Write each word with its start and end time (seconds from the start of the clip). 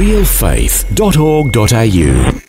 realfaith.org.au. 0.00 2.40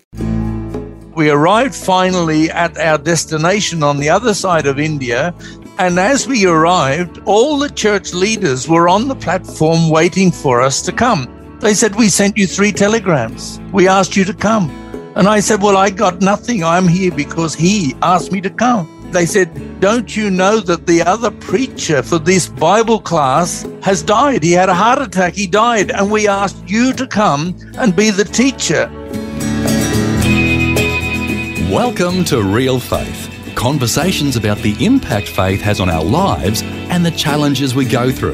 We 1.13 1.29
arrived 1.29 1.75
finally 1.75 2.49
at 2.49 2.77
our 2.77 2.97
destination 2.97 3.83
on 3.83 3.97
the 3.97 4.09
other 4.09 4.33
side 4.33 4.65
of 4.65 4.79
India. 4.79 5.35
And 5.77 5.99
as 5.99 6.29
we 6.29 6.45
arrived, 6.45 7.19
all 7.25 7.59
the 7.59 7.69
church 7.69 8.13
leaders 8.13 8.69
were 8.69 8.87
on 8.87 9.09
the 9.09 9.15
platform 9.15 9.89
waiting 9.89 10.31
for 10.31 10.61
us 10.61 10.81
to 10.83 10.93
come. 10.93 11.27
They 11.59 11.73
said, 11.73 11.97
We 11.97 12.07
sent 12.07 12.37
you 12.37 12.47
three 12.47 12.71
telegrams. 12.71 13.59
We 13.73 13.89
asked 13.89 14.15
you 14.15 14.23
to 14.23 14.33
come. 14.33 14.69
And 15.17 15.27
I 15.27 15.41
said, 15.41 15.61
Well, 15.61 15.75
I 15.75 15.89
got 15.89 16.21
nothing. 16.21 16.63
I'm 16.63 16.87
here 16.87 17.11
because 17.11 17.53
he 17.53 17.95
asked 18.01 18.31
me 18.31 18.39
to 18.41 18.49
come 18.49 18.87
they 19.11 19.25
said, 19.25 19.79
Don't 19.79 20.15
you 20.15 20.29
know 20.29 20.59
that 20.59 20.85
the 20.87 21.01
other 21.01 21.31
preacher 21.31 22.01
for 22.01 22.19
this 22.19 22.47
Bible 22.47 22.99
class 22.99 23.67
has 23.81 24.03
died? 24.03 24.43
He 24.43 24.51
had 24.51 24.69
a 24.69 24.73
heart 24.73 25.01
attack, 25.01 25.33
he 25.35 25.47
died, 25.47 25.91
and 25.91 26.11
we 26.11 26.27
asked 26.27 26.67
you 26.67 26.93
to 26.93 27.07
come 27.07 27.55
and 27.77 27.95
be 27.95 28.09
the 28.09 28.23
teacher. 28.23 28.89
Welcome 31.71 32.25
to 32.25 32.41
Real 32.43 32.79
Faith 32.79 33.31
conversations 33.55 34.35
about 34.35 34.57
the 34.59 34.75
impact 34.83 35.27
faith 35.27 35.61
has 35.61 35.79
on 35.79 35.89
our 35.89 36.03
lives 36.03 36.63
and 36.63 37.05
the 37.05 37.11
challenges 37.11 37.75
we 37.75 37.85
go 37.85 38.11
through, 38.11 38.33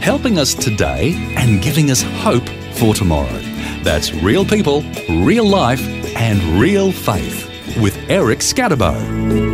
helping 0.00 0.38
us 0.38 0.54
today 0.54 1.12
and 1.36 1.62
giving 1.62 1.90
us 1.90 2.00
hope 2.00 2.48
for 2.72 2.94
tomorrow. 2.94 3.38
That's 3.82 4.14
real 4.14 4.44
people, 4.46 4.82
real 5.10 5.44
life, 5.44 5.82
and 6.16 6.40
real 6.60 6.90
faith 6.90 7.48
with 7.76 7.96
Eric 8.08 8.38
Skattebo. 8.38 9.51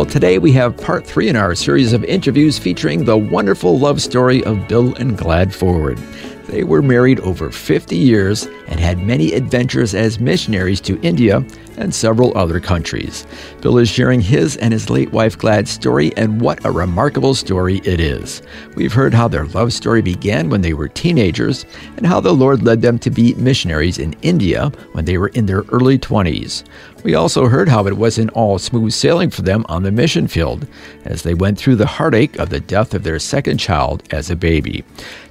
Well, 0.00 0.08
today 0.08 0.38
we 0.38 0.52
have 0.52 0.78
part 0.78 1.04
three 1.04 1.28
in 1.28 1.36
our 1.36 1.54
series 1.54 1.92
of 1.92 2.04
interviews 2.04 2.58
featuring 2.58 3.04
the 3.04 3.18
wonderful 3.18 3.78
love 3.78 4.00
story 4.00 4.42
of 4.44 4.66
Bill 4.66 4.94
and 4.94 5.14
Glad 5.14 5.54
Ford. 5.54 5.98
They 6.46 6.64
were 6.64 6.80
married 6.80 7.20
over 7.20 7.50
50 7.50 7.98
years 7.98 8.46
and 8.68 8.80
had 8.80 8.96
many 8.96 9.34
adventures 9.34 9.94
as 9.94 10.18
missionaries 10.18 10.80
to 10.80 10.98
India 11.02 11.44
and 11.80 11.94
several 11.94 12.36
other 12.36 12.60
countries. 12.60 13.26
Bill 13.60 13.78
is 13.78 13.88
sharing 13.88 14.20
his 14.20 14.56
and 14.58 14.72
his 14.72 14.90
late 14.90 15.10
wife 15.12 15.36
Glad's 15.36 15.70
story, 15.70 16.12
and 16.16 16.40
what 16.40 16.64
a 16.64 16.70
remarkable 16.70 17.34
story 17.34 17.78
it 17.84 17.98
is. 17.98 18.42
We've 18.76 18.92
heard 18.92 19.14
how 19.14 19.26
their 19.26 19.46
love 19.46 19.72
story 19.72 20.02
began 20.02 20.50
when 20.50 20.60
they 20.60 20.74
were 20.74 20.88
teenagers, 20.88 21.66
and 21.96 22.06
how 22.06 22.20
the 22.20 22.32
Lord 22.32 22.62
led 22.62 22.82
them 22.82 22.98
to 23.00 23.10
be 23.10 23.34
missionaries 23.34 23.98
in 23.98 24.14
India 24.22 24.70
when 24.92 25.06
they 25.06 25.18
were 25.18 25.28
in 25.28 25.46
their 25.46 25.62
early 25.70 25.98
20s. 25.98 26.64
We 27.02 27.14
also 27.14 27.48
heard 27.48 27.68
how 27.68 27.86
it 27.86 27.96
wasn't 27.96 28.30
all 28.32 28.58
smooth 28.58 28.92
sailing 28.92 29.30
for 29.30 29.40
them 29.42 29.64
on 29.68 29.82
the 29.82 29.90
mission 29.90 30.28
field 30.28 30.66
as 31.04 31.22
they 31.22 31.32
went 31.32 31.58
through 31.58 31.76
the 31.76 31.86
heartache 31.86 32.38
of 32.38 32.50
the 32.50 32.60
death 32.60 32.92
of 32.92 33.04
their 33.04 33.18
second 33.18 33.58
child 33.58 34.02
as 34.10 34.30
a 34.30 34.36
baby. 34.36 34.84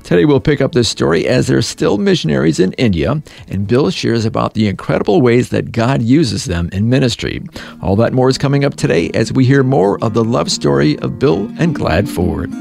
Today 0.04 0.26
we'll 0.26 0.40
pick 0.40 0.62
up 0.62 0.72
this 0.72 0.90
story 0.90 1.28
as 1.28 1.46
they're 1.46 1.62
still 1.62 2.00
missionaries 2.00 2.60
in 2.60 2.74
India, 2.74 3.22
and 3.48 3.68
Bill 3.68 3.92
shares 3.92 4.26
about 4.26 4.56
the 4.56 4.68
incredible 4.68 5.22
ways 5.22 5.50
that 5.50 5.72
God 5.72 6.02
uses 6.02 6.39
them 6.46 6.70
in 6.72 6.90
ministry. 6.90 7.42
All 7.82 7.96
that 7.98 8.14
more 8.14 8.30
is 8.30 8.38
coming 8.38 8.66
up 8.66 8.76
today 8.76 9.10
as 9.14 9.32
we 9.32 9.46
hear 9.46 9.64
more 9.64 10.04
of 10.04 10.14
the 10.14 10.24
love 10.24 10.52
story 10.52 10.98
of 11.00 11.20
Bill 11.20 11.52
and 11.60 11.76
Glad 11.76 12.10
Ford. 12.10 12.52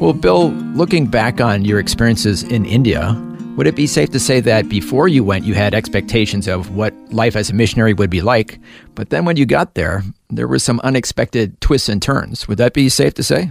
Well, 0.00 0.14
Bill, 0.14 0.50
looking 0.74 1.06
back 1.06 1.40
on 1.40 1.64
your 1.64 1.78
experiences 1.78 2.42
in 2.42 2.64
India, 2.64 3.14
would 3.56 3.66
it 3.66 3.76
be 3.76 3.86
safe 3.86 4.08
to 4.10 4.18
say 4.18 4.40
that 4.40 4.70
before 4.70 5.08
you 5.08 5.22
went, 5.22 5.44
you 5.44 5.52
had 5.52 5.74
expectations 5.74 6.48
of 6.48 6.74
what 6.74 6.94
life 7.12 7.36
as 7.36 7.50
a 7.50 7.54
missionary 7.54 7.92
would 7.92 8.08
be 8.08 8.22
like, 8.22 8.58
but 8.94 9.10
then 9.10 9.26
when 9.26 9.36
you 9.36 9.44
got 9.44 9.74
there, 9.74 10.02
there 10.30 10.48
were 10.48 10.58
some 10.58 10.80
unexpected 10.80 11.60
twists 11.60 11.90
and 11.90 12.00
turns? 12.00 12.48
Would 12.48 12.56
that 12.56 12.72
be 12.72 12.88
safe 12.88 13.12
to 13.14 13.22
say? 13.22 13.50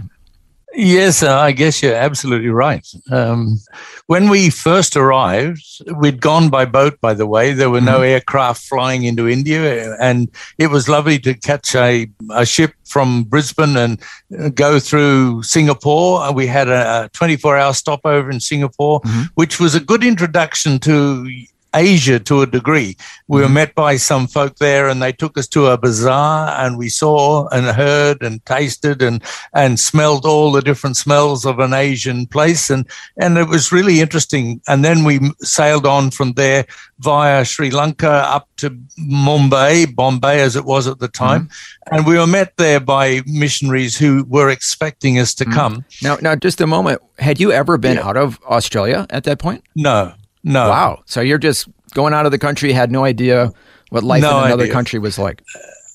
Yes, 0.72 1.22
uh, 1.22 1.36
I 1.36 1.52
guess 1.52 1.82
you're 1.82 1.94
absolutely 1.94 2.48
right. 2.48 2.86
Um, 3.10 3.58
when 4.06 4.28
we 4.28 4.50
first 4.50 4.96
arrived, 4.96 5.64
we'd 5.96 6.20
gone 6.20 6.48
by 6.48 6.64
boat, 6.64 7.00
by 7.00 7.12
the 7.12 7.26
way. 7.26 7.52
There 7.52 7.70
were 7.70 7.80
no 7.80 7.96
mm-hmm. 7.96 8.04
aircraft 8.04 8.62
flying 8.62 9.04
into 9.04 9.28
India, 9.28 9.96
and 10.00 10.28
it 10.58 10.68
was 10.68 10.88
lovely 10.88 11.18
to 11.20 11.34
catch 11.34 11.74
a, 11.74 12.08
a 12.30 12.46
ship 12.46 12.74
from 12.84 13.24
Brisbane 13.24 13.76
and 13.76 14.00
uh, 14.38 14.50
go 14.50 14.78
through 14.78 15.42
Singapore. 15.42 16.32
We 16.32 16.46
had 16.46 16.68
a 16.68 17.10
24 17.14 17.56
hour 17.56 17.74
stopover 17.74 18.30
in 18.30 18.40
Singapore, 18.40 19.00
mm-hmm. 19.00 19.22
which 19.34 19.58
was 19.58 19.74
a 19.74 19.80
good 19.80 20.04
introduction 20.04 20.78
to 20.80 21.28
Asia 21.74 22.18
to 22.20 22.42
a 22.42 22.46
degree. 22.46 22.96
We 23.28 23.40
were 23.40 23.46
mm-hmm. 23.46 23.54
met 23.54 23.74
by 23.74 23.96
some 23.96 24.26
folk 24.26 24.56
there 24.56 24.88
and 24.88 25.02
they 25.02 25.12
took 25.12 25.38
us 25.38 25.46
to 25.48 25.66
a 25.66 25.78
bazaar 25.78 26.48
and 26.58 26.76
we 26.76 26.88
saw 26.88 27.48
and 27.48 27.66
heard 27.66 28.22
and 28.22 28.44
tasted 28.46 29.02
and, 29.02 29.22
and 29.54 29.78
smelled 29.78 30.26
all 30.26 30.52
the 30.52 30.62
different 30.62 30.96
smells 30.96 31.44
of 31.44 31.58
an 31.58 31.72
Asian 31.72 32.26
place. 32.26 32.70
And, 32.70 32.86
and 33.18 33.38
it 33.38 33.48
was 33.48 33.72
really 33.72 34.00
interesting. 34.00 34.60
And 34.68 34.84
then 34.84 35.04
we 35.04 35.20
sailed 35.40 35.86
on 35.86 36.10
from 36.10 36.32
there 36.32 36.66
via 36.98 37.44
Sri 37.44 37.70
Lanka 37.70 38.10
up 38.10 38.48
to 38.58 38.70
Mumbai, 38.98 39.94
Bombay 39.94 40.40
as 40.40 40.56
it 40.56 40.64
was 40.64 40.86
at 40.86 40.98
the 40.98 41.08
time. 41.08 41.46
Mm-hmm. 41.46 41.96
And 41.96 42.06
we 42.06 42.18
were 42.18 42.26
met 42.26 42.56
there 42.56 42.80
by 42.80 43.22
missionaries 43.26 43.96
who 43.96 44.24
were 44.28 44.50
expecting 44.50 45.18
us 45.18 45.34
to 45.34 45.44
mm-hmm. 45.44 45.54
come. 45.54 45.84
Now, 46.02 46.16
now, 46.20 46.36
just 46.36 46.60
a 46.60 46.66
moment. 46.66 47.00
Had 47.18 47.40
you 47.40 47.52
ever 47.52 47.78
been 47.78 47.96
yeah. 47.96 48.06
out 48.06 48.16
of 48.16 48.38
Australia 48.44 49.06
at 49.10 49.24
that 49.24 49.38
point? 49.38 49.64
No, 49.74 50.12
no. 50.42 50.68
Wow. 50.68 51.02
So 51.06 51.20
you're 51.20 51.38
just 51.38 51.68
going 51.94 52.14
out 52.14 52.26
of 52.26 52.32
the 52.32 52.38
country, 52.38 52.72
had 52.72 52.90
no 52.90 53.04
idea 53.04 53.52
what 53.90 54.04
life 54.04 54.22
no 54.22 54.38
in 54.40 54.46
another 54.46 54.64
idea. 54.64 54.72
country 54.72 54.98
was 54.98 55.18
like. 55.18 55.42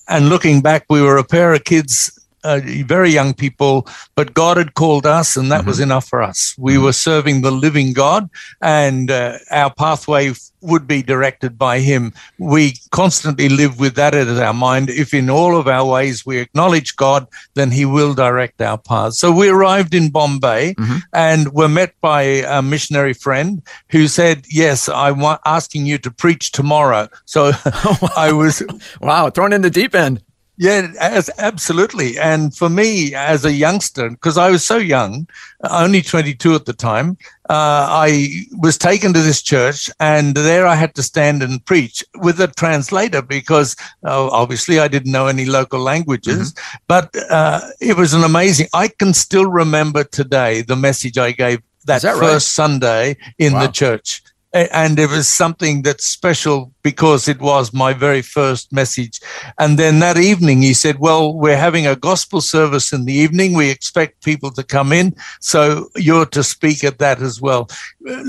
And 0.08 0.28
looking 0.28 0.60
back, 0.60 0.86
we 0.88 1.02
were 1.02 1.16
a 1.16 1.24
pair 1.24 1.52
of 1.52 1.64
kids 1.64 2.12
uh, 2.46 2.60
very 2.84 3.10
young 3.10 3.34
people, 3.34 3.86
but 4.14 4.34
God 4.34 4.56
had 4.56 4.74
called 4.74 5.06
us, 5.06 5.36
and 5.36 5.50
that 5.50 5.60
mm-hmm. 5.60 5.68
was 5.68 5.80
enough 5.80 6.08
for 6.08 6.22
us. 6.22 6.54
We 6.58 6.74
mm-hmm. 6.74 6.84
were 6.84 6.92
serving 6.92 7.42
the 7.42 7.50
living 7.50 7.92
God, 7.92 8.30
and 8.62 9.10
uh, 9.10 9.38
our 9.50 9.72
pathway 9.74 10.32
would 10.60 10.86
be 10.86 11.02
directed 11.02 11.58
by 11.58 11.80
Him. 11.80 12.12
We 12.38 12.74
constantly 12.90 13.48
live 13.48 13.78
with 13.78 13.94
that 13.96 14.14
as 14.14 14.38
our 14.38 14.54
mind. 14.54 14.90
If 14.90 15.12
in 15.12 15.30
all 15.30 15.56
of 15.56 15.66
our 15.68 15.84
ways 15.84 16.26
we 16.26 16.38
acknowledge 16.38 16.96
God, 16.96 17.26
then 17.54 17.70
He 17.70 17.84
will 17.84 18.14
direct 18.14 18.60
our 18.60 18.78
paths. 18.78 19.18
So 19.18 19.32
we 19.32 19.48
arrived 19.48 19.94
in 19.94 20.10
Bombay 20.10 20.74
mm-hmm. 20.74 20.98
and 21.12 21.52
were 21.52 21.68
met 21.68 21.94
by 22.00 22.22
a 22.22 22.62
missionary 22.62 23.12
friend 23.12 23.62
who 23.90 24.08
said, 24.08 24.44
Yes, 24.50 24.88
I'm 24.88 25.22
asking 25.44 25.86
you 25.86 25.98
to 25.98 26.10
preach 26.10 26.52
tomorrow. 26.52 27.08
So 27.24 27.52
I 28.16 28.32
was. 28.32 28.62
wow, 29.00 29.30
thrown 29.30 29.52
in 29.52 29.62
the 29.62 29.70
deep 29.70 29.94
end. 29.94 30.22
Yeah, 30.58 30.92
as, 30.98 31.30
absolutely. 31.38 32.18
And 32.18 32.56
for 32.56 32.70
me, 32.70 33.14
as 33.14 33.44
a 33.44 33.52
youngster, 33.52 34.08
because 34.08 34.38
I 34.38 34.50
was 34.50 34.64
so 34.64 34.78
young, 34.78 35.28
only 35.68 36.00
22 36.00 36.54
at 36.54 36.64
the 36.64 36.72
time, 36.72 37.18
uh, 37.50 37.86
I 37.88 38.44
was 38.56 38.78
taken 38.78 39.12
to 39.12 39.20
this 39.20 39.42
church, 39.42 39.90
and 40.00 40.34
there 40.34 40.66
I 40.66 40.74
had 40.74 40.94
to 40.94 41.02
stand 41.02 41.42
and 41.42 41.64
preach 41.66 42.02
with 42.16 42.40
a 42.40 42.48
translator 42.48 43.20
because 43.20 43.76
uh, 44.04 44.28
obviously 44.28 44.78
I 44.78 44.88
didn't 44.88 45.12
know 45.12 45.26
any 45.26 45.44
local 45.44 45.80
languages. 45.80 46.54
Mm-hmm. 46.54 46.76
But 46.88 47.14
uh, 47.30 47.60
it 47.80 47.96
was 47.96 48.14
an 48.14 48.24
amazing. 48.24 48.68
I 48.72 48.88
can 48.88 49.12
still 49.12 49.46
remember 49.46 50.04
today 50.04 50.62
the 50.62 50.76
message 50.76 51.18
I 51.18 51.32
gave 51.32 51.60
that, 51.84 52.02
that 52.02 52.16
first 52.16 52.22
right? 52.58 52.64
Sunday 52.64 53.16
in 53.38 53.52
wow. 53.52 53.66
the 53.66 53.72
church 53.72 54.22
and 54.52 54.98
it 54.98 55.10
was 55.10 55.28
something 55.28 55.82
that's 55.82 56.06
special 56.06 56.72
because 56.86 57.26
it 57.26 57.40
was 57.40 57.72
my 57.72 57.92
very 57.92 58.22
first 58.22 58.72
message. 58.72 59.18
And 59.58 59.76
then 59.76 59.98
that 59.98 60.18
evening, 60.18 60.62
he 60.62 60.72
said, 60.72 61.00
Well, 61.00 61.34
we're 61.34 61.56
having 61.56 61.84
a 61.84 61.96
gospel 61.96 62.40
service 62.40 62.92
in 62.92 63.06
the 63.06 63.12
evening. 63.12 63.54
We 63.54 63.70
expect 63.70 64.22
people 64.22 64.52
to 64.52 64.62
come 64.62 64.92
in. 64.92 65.12
So 65.40 65.88
you're 65.96 66.26
to 66.26 66.44
speak 66.44 66.84
at 66.84 67.00
that 67.00 67.20
as 67.20 67.40
well. 67.40 67.68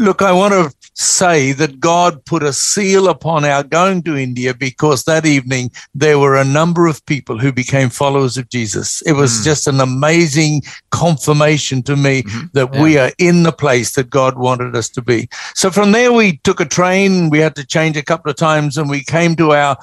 Look, 0.05 0.23
I 0.23 0.31
want 0.31 0.53
to 0.53 0.73
say 0.95 1.51
that 1.51 1.79
God 1.79 2.25
put 2.25 2.41
a 2.41 2.51
seal 2.51 3.07
upon 3.07 3.45
our 3.45 3.63
going 3.63 4.01
to 4.03 4.17
India 4.17 4.55
because 4.55 5.03
that 5.03 5.27
evening 5.27 5.69
there 5.93 6.17
were 6.17 6.35
a 6.35 6.43
number 6.43 6.87
of 6.87 7.05
people 7.05 7.37
who 7.37 7.51
became 7.51 7.89
followers 7.89 8.37
of 8.37 8.49
Jesus. 8.49 9.03
It 9.03 9.13
was 9.13 9.31
mm. 9.31 9.43
just 9.43 9.67
an 9.67 9.79
amazing 9.79 10.63
confirmation 10.89 11.83
to 11.83 11.95
me 11.95 12.23
mm-hmm. 12.23 12.47
that 12.53 12.73
yeah. 12.73 12.81
we 12.81 12.97
are 12.97 13.11
in 13.19 13.43
the 13.43 13.51
place 13.51 13.93
that 13.93 14.09
God 14.09 14.39
wanted 14.39 14.75
us 14.75 14.89
to 14.89 15.01
be. 15.03 15.29
So 15.53 15.69
from 15.69 15.91
there, 15.91 16.11
we 16.11 16.37
took 16.37 16.59
a 16.59 16.65
train. 16.65 17.29
We 17.29 17.37
had 17.37 17.55
to 17.57 17.65
change 17.65 17.95
a 17.97 18.03
couple 18.03 18.31
of 18.31 18.35
times 18.35 18.46
and 18.55 18.89
we 18.89 19.03
came 19.03 19.35
to 19.35 19.51
our 19.51 19.77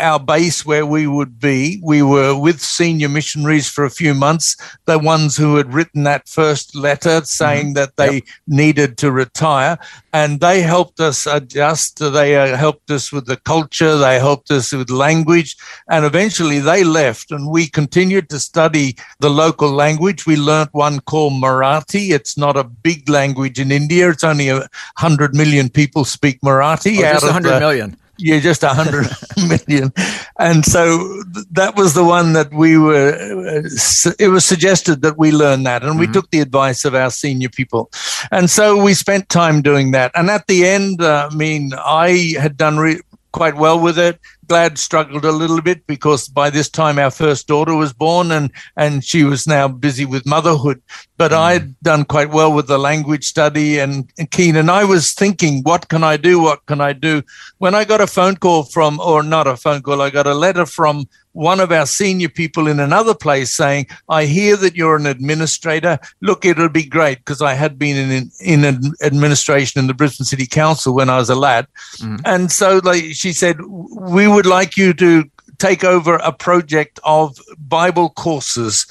our 0.00 0.18
base 0.18 0.64
where 0.64 0.86
we 0.86 1.06
would 1.06 1.38
be. 1.38 1.80
We 1.82 2.02
were 2.02 2.38
with 2.38 2.60
senior 2.60 3.08
missionaries 3.08 3.68
for 3.68 3.84
a 3.84 3.90
few 3.90 4.14
months, 4.14 4.56
the 4.86 4.98
ones 4.98 5.36
who 5.36 5.56
had 5.56 5.72
written 5.72 6.04
that 6.04 6.28
first 6.28 6.74
letter 6.74 7.22
saying 7.24 7.66
mm-hmm. 7.66 7.74
that 7.74 7.96
they 7.96 8.14
yep. 8.14 8.22
needed 8.46 8.98
to 8.98 9.12
retire. 9.12 9.78
And 10.12 10.40
they 10.40 10.62
helped 10.62 11.00
us 11.00 11.26
adjust. 11.26 11.98
They 11.98 12.36
uh, 12.36 12.56
helped 12.56 12.90
us 12.90 13.12
with 13.12 13.26
the 13.26 13.36
culture. 13.36 13.96
They 13.96 14.18
helped 14.18 14.50
us 14.50 14.72
with 14.72 14.90
language. 14.90 15.56
And 15.88 16.04
eventually 16.04 16.58
they 16.58 16.82
left 16.82 17.30
and 17.30 17.50
we 17.50 17.68
continued 17.68 18.28
to 18.30 18.40
study 18.40 18.96
the 19.20 19.30
local 19.30 19.70
language. 19.70 20.26
We 20.26 20.36
learnt 20.36 20.72
one 20.72 21.00
called 21.00 21.34
Marathi. 21.34 22.10
It's 22.10 22.36
not 22.36 22.56
a 22.56 22.64
big 22.64 23.08
language 23.08 23.60
in 23.60 23.70
India. 23.70 24.10
It's 24.10 24.24
only 24.24 24.48
a 24.48 24.68
hundred 24.96 25.34
million 25.34 25.68
people 25.68 26.04
speak 26.04 26.40
Marathi. 26.40 26.98
Oh, 26.98 27.02
just 27.02 27.24
a 27.24 27.32
hundred 27.32 27.60
million 27.60 27.96
yeah, 28.20 28.38
just 28.40 28.62
a 28.62 28.68
hundred 28.68 29.08
million. 29.36 29.92
And 30.38 30.64
so 30.64 31.22
th- 31.34 31.46
that 31.52 31.76
was 31.76 31.94
the 31.94 32.04
one 32.04 32.32
that 32.34 32.52
we 32.52 32.78
were, 32.78 33.12
uh, 33.12 34.14
it 34.18 34.28
was 34.28 34.44
suggested 34.44 35.02
that 35.02 35.18
we 35.18 35.32
learn 35.32 35.62
that. 35.64 35.82
And 35.82 35.92
mm-hmm. 35.92 36.00
we 36.00 36.06
took 36.06 36.30
the 36.30 36.40
advice 36.40 36.84
of 36.84 36.94
our 36.94 37.10
senior 37.10 37.48
people. 37.48 37.90
And 38.30 38.50
so 38.50 38.82
we 38.82 38.94
spent 38.94 39.28
time 39.28 39.62
doing 39.62 39.90
that. 39.92 40.12
And 40.14 40.30
at 40.30 40.46
the 40.46 40.66
end, 40.66 41.02
uh, 41.02 41.28
I 41.30 41.34
mean, 41.34 41.72
I 41.74 42.34
had 42.38 42.56
done 42.56 42.78
re- 42.78 43.00
quite 43.32 43.56
well 43.56 43.78
with 43.78 43.98
it. 43.98 44.18
Glad 44.48 44.78
struggled 44.78 45.24
a 45.24 45.32
little 45.32 45.60
bit 45.60 45.86
because 45.86 46.28
by 46.28 46.50
this 46.50 46.68
time 46.68 46.98
our 46.98 47.10
first 47.10 47.46
daughter 47.46 47.74
was 47.74 47.92
born 47.92 48.32
and, 48.32 48.50
and 48.76 49.04
she 49.04 49.22
was 49.24 49.46
now 49.46 49.68
busy 49.68 50.04
with 50.04 50.26
motherhood. 50.26 50.82
But 51.16 51.30
mm. 51.30 51.38
I'd 51.38 51.80
done 51.80 52.04
quite 52.04 52.30
well 52.30 52.52
with 52.52 52.66
the 52.66 52.78
language 52.78 53.24
study 53.24 53.78
and, 53.78 54.10
and 54.18 54.30
keen. 54.30 54.56
And 54.56 54.70
I 54.70 54.84
was 54.84 55.12
thinking, 55.12 55.62
what 55.62 55.88
can 55.88 56.02
I 56.02 56.16
do? 56.16 56.40
What 56.40 56.66
can 56.66 56.80
I 56.80 56.92
do? 56.92 57.22
When 57.58 57.74
I 57.74 57.84
got 57.84 58.00
a 58.00 58.06
phone 58.06 58.36
call 58.36 58.64
from, 58.64 58.98
or 59.00 59.22
not 59.22 59.46
a 59.46 59.56
phone 59.56 59.82
call, 59.82 60.02
I 60.02 60.10
got 60.10 60.26
a 60.26 60.34
letter 60.34 60.66
from 60.66 61.08
one 61.32 61.60
of 61.60 61.70
our 61.70 61.86
senior 61.86 62.28
people 62.28 62.66
in 62.66 62.80
another 62.80 63.14
place 63.14 63.54
saying, 63.54 63.86
I 64.08 64.26
hear 64.26 64.56
that 64.56 64.74
you're 64.74 64.96
an 64.96 65.06
administrator. 65.06 65.98
Look, 66.20 66.44
it'll 66.44 66.68
be 66.68 66.84
great 66.84 67.18
because 67.18 67.40
I 67.40 67.54
had 67.54 67.78
been 67.78 68.10
in, 68.10 68.30
in 68.40 68.92
administration 69.02 69.78
in 69.78 69.86
the 69.86 69.94
Brisbane 69.94 70.24
City 70.24 70.46
Council 70.46 70.94
when 70.94 71.08
I 71.08 71.16
was 71.16 71.30
a 71.30 71.34
lad. 71.34 71.66
Mm. 71.98 72.20
And 72.24 72.52
so 72.52 72.80
like, 72.82 73.04
she 73.12 73.32
said, 73.32 73.60
we 73.62 74.26
would 74.26 74.46
like 74.46 74.76
you 74.76 74.92
to 74.94 75.24
take 75.60 75.84
over 75.84 76.16
a 76.16 76.32
project 76.32 76.98
of 77.04 77.38
Bible 77.58 78.10
courses. 78.10 78.86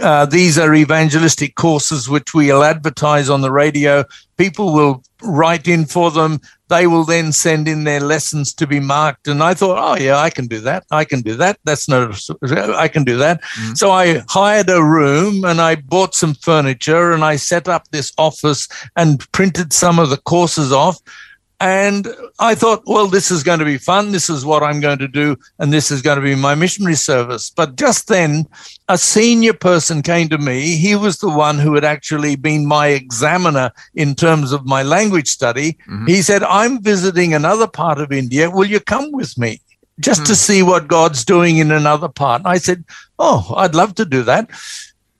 Uh, 0.00 0.26
these 0.26 0.58
are 0.58 0.74
evangelistic 0.74 1.54
courses 1.56 2.08
which 2.08 2.34
we'll 2.34 2.62
advertise 2.62 3.30
on 3.30 3.40
the 3.40 3.50
radio. 3.50 4.04
People 4.36 4.72
will 4.72 5.02
write 5.22 5.66
in 5.66 5.86
for 5.86 6.10
them. 6.10 6.40
They 6.68 6.86
will 6.86 7.04
then 7.04 7.32
send 7.32 7.66
in 7.66 7.84
their 7.84 8.00
lessons 8.00 8.54
to 8.54 8.66
be 8.66 8.80
marked. 8.80 9.26
And 9.26 9.42
I 9.42 9.54
thought, 9.54 9.78
oh, 9.78 10.00
yeah, 10.00 10.18
I 10.18 10.30
can 10.30 10.46
do 10.46 10.60
that. 10.60 10.84
I 10.90 11.04
can 11.04 11.20
do 11.22 11.34
that. 11.36 11.58
That's 11.64 11.88
no, 11.88 12.12
I 12.76 12.86
can 12.88 13.04
do 13.04 13.16
that. 13.16 13.42
Mm-hmm. 13.42 13.74
So 13.74 13.90
I 13.90 14.22
hired 14.28 14.70
a 14.70 14.82
room 14.82 15.44
and 15.44 15.60
I 15.60 15.74
bought 15.76 16.14
some 16.14 16.34
furniture 16.34 17.12
and 17.12 17.24
I 17.24 17.36
set 17.36 17.66
up 17.66 17.88
this 17.88 18.12
office 18.18 18.68
and 18.94 19.20
printed 19.32 19.72
some 19.72 19.98
of 19.98 20.10
the 20.10 20.18
courses 20.18 20.72
off. 20.72 21.00
And 21.60 22.08
I 22.38 22.54
thought, 22.54 22.82
well, 22.86 23.06
this 23.06 23.30
is 23.30 23.42
going 23.42 23.58
to 23.58 23.66
be 23.66 23.76
fun. 23.76 24.12
This 24.12 24.30
is 24.30 24.46
what 24.46 24.62
I'm 24.62 24.80
going 24.80 24.98
to 24.98 25.08
do. 25.08 25.36
And 25.58 25.70
this 25.70 25.90
is 25.90 26.00
going 26.00 26.16
to 26.16 26.24
be 26.24 26.34
my 26.34 26.54
missionary 26.54 26.94
service. 26.94 27.50
But 27.50 27.76
just 27.76 28.08
then, 28.08 28.46
a 28.88 28.96
senior 28.96 29.52
person 29.52 30.00
came 30.00 30.30
to 30.30 30.38
me. 30.38 30.76
He 30.76 30.96
was 30.96 31.18
the 31.18 31.28
one 31.28 31.58
who 31.58 31.74
had 31.74 31.84
actually 31.84 32.36
been 32.36 32.66
my 32.66 32.88
examiner 32.88 33.72
in 33.94 34.14
terms 34.14 34.52
of 34.52 34.64
my 34.64 34.82
language 34.82 35.28
study. 35.28 35.74
Mm-hmm. 35.86 36.06
He 36.06 36.22
said, 36.22 36.42
I'm 36.44 36.82
visiting 36.82 37.34
another 37.34 37.66
part 37.66 38.00
of 38.00 38.10
India. 38.10 38.50
Will 38.50 38.66
you 38.66 38.80
come 38.80 39.12
with 39.12 39.36
me? 39.36 39.60
Just 40.00 40.22
mm-hmm. 40.22 40.26
to 40.26 40.32
hmm. 40.32 40.36
see 40.36 40.62
what 40.62 40.88
God's 40.88 41.26
doing 41.26 41.58
in 41.58 41.70
another 41.70 42.08
part. 42.08 42.40
I 42.46 42.56
said, 42.56 42.84
Oh, 43.18 43.52
I'd 43.54 43.74
love 43.74 43.94
to 43.96 44.06
do 44.06 44.22
that. 44.22 44.48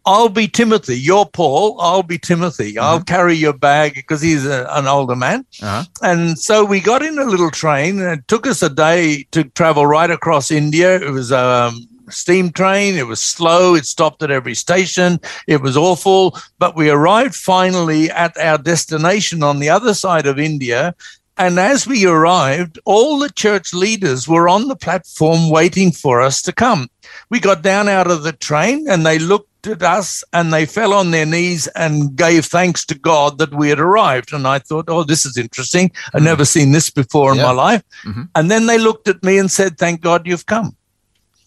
I'll 0.06 0.28
be 0.28 0.48
Timothy. 0.48 0.98
You're 0.98 1.26
Paul. 1.26 1.80
I'll 1.80 2.02
be 2.02 2.18
Timothy. 2.18 2.78
Uh-huh. 2.78 2.88
I'll 2.88 3.04
carry 3.04 3.34
your 3.34 3.52
bag 3.52 3.94
because 3.94 4.20
he's 4.20 4.46
a, 4.46 4.66
an 4.70 4.86
older 4.86 5.16
man. 5.16 5.44
Uh-huh. 5.62 5.84
And 6.02 6.38
so 6.38 6.64
we 6.64 6.80
got 6.80 7.02
in 7.02 7.18
a 7.18 7.24
little 7.24 7.50
train. 7.50 8.00
And 8.00 8.18
it 8.18 8.28
took 8.28 8.46
us 8.46 8.62
a 8.62 8.70
day 8.70 9.26
to 9.32 9.44
travel 9.44 9.86
right 9.86 10.10
across 10.10 10.50
India. 10.50 10.96
It 10.96 11.10
was 11.10 11.30
a 11.30 11.38
um, 11.38 11.86
steam 12.08 12.50
train. 12.50 12.96
It 12.96 13.06
was 13.06 13.22
slow. 13.22 13.74
It 13.74 13.84
stopped 13.84 14.22
at 14.22 14.30
every 14.30 14.54
station. 14.54 15.20
It 15.46 15.60
was 15.60 15.76
awful. 15.76 16.38
But 16.58 16.76
we 16.76 16.90
arrived 16.90 17.34
finally 17.34 18.10
at 18.10 18.36
our 18.38 18.58
destination 18.58 19.42
on 19.42 19.58
the 19.58 19.68
other 19.68 19.94
side 19.94 20.26
of 20.26 20.38
India. 20.38 20.94
And 21.36 21.58
as 21.58 21.86
we 21.86 22.04
arrived, 22.04 22.78
all 22.84 23.18
the 23.18 23.30
church 23.30 23.72
leaders 23.72 24.28
were 24.28 24.46
on 24.46 24.68
the 24.68 24.76
platform 24.76 25.48
waiting 25.48 25.90
for 25.90 26.20
us 26.20 26.42
to 26.42 26.52
come. 26.52 26.88
We 27.30 27.40
got 27.40 27.62
down 27.62 27.88
out 27.88 28.10
of 28.10 28.24
the 28.24 28.32
train 28.32 28.86
and 28.88 29.06
they 29.06 29.18
looked 29.18 29.49
at 29.66 29.82
us 29.82 30.24
and 30.32 30.52
they 30.52 30.66
fell 30.66 30.92
on 30.92 31.10
their 31.10 31.26
knees 31.26 31.66
and 31.68 32.16
gave 32.16 32.46
thanks 32.46 32.84
to 32.86 32.94
God 32.94 33.38
that 33.38 33.54
we 33.54 33.68
had 33.68 33.80
arrived. 33.80 34.32
And 34.32 34.46
I 34.46 34.58
thought, 34.58 34.86
oh, 34.88 35.04
this 35.04 35.24
is 35.24 35.36
interesting. 35.36 35.90
I've 36.06 36.18
mm-hmm. 36.18 36.24
never 36.24 36.44
seen 36.44 36.72
this 36.72 36.90
before 36.90 37.32
in 37.32 37.38
yeah. 37.38 37.44
my 37.44 37.52
life. 37.52 37.82
Mm-hmm. 38.04 38.22
And 38.34 38.50
then 38.50 38.66
they 38.66 38.78
looked 38.78 39.08
at 39.08 39.22
me 39.22 39.38
and 39.38 39.50
said, 39.50 39.78
thank 39.78 40.00
God 40.00 40.26
you've 40.26 40.46
come. 40.46 40.76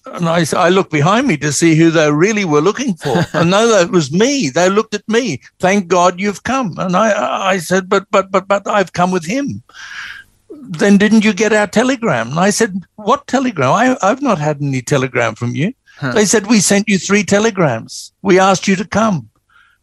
And 0.05 0.27
I, 0.27 0.45
I 0.55 0.67
looked 0.69 0.91
behind 0.91 1.27
me 1.27 1.37
to 1.37 1.53
see 1.53 1.75
who 1.75 1.89
they 1.89 2.11
really 2.11 2.43
were 2.43 2.61
looking 2.61 2.95
for. 2.95 3.15
and 3.33 3.49
no, 3.51 3.67
that 3.69 3.91
was 3.91 4.11
me. 4.11 4.49
They 4.49 4.69
looked 4.69 4.93
at 4.93 5.07
me. 5.07 5.41
Thank 5.59 5.87
God 5.87 6.19
you've 6.19 6.43
come. 6.43 6.75
And 6.77 6.95
I, 6.97 7.51
I 7.51 7.57
said, 7.57 7.87
but, 7.87 8.07
but, 8.11 8.31
but, 8.31 8.47
but 8.47 8.67
I've 8.67 8.93
come 8.93 9.11
with 9.11 9.25
him 9.25 9.63
then 10.55 10.97
didn't 10.97 11.25
you 11.25 11.33
get 11.33 11.53
our 11.53 11.67
telegram? 11.67 12.29
And 12.29 12.39
I 12.39 12.49
said, 12.49 12.85
What 12.95 13.27
telegram? 13.27 13.71
I, 13.71 13.97
I've 14.01 14.21
not 14.21 14.37
had 14.37 14.61
any 14.61 14.81
telegram 14.81 15.35
from 15.35 15.55
you. 15.55 15.73
Huh. 15.97 16.11
They 16.13 16.25
said, 16.25 16.47
We 16.47 16.59
sent 16.59 16.89
you 16.89 16.97
three 16.97 17.23
telegrams. 17.23 18.11
We 18.21 18.39
asked 18.39 18.67
you 18.67 18.75
to 18.75 18.87
come. 18.87 19.29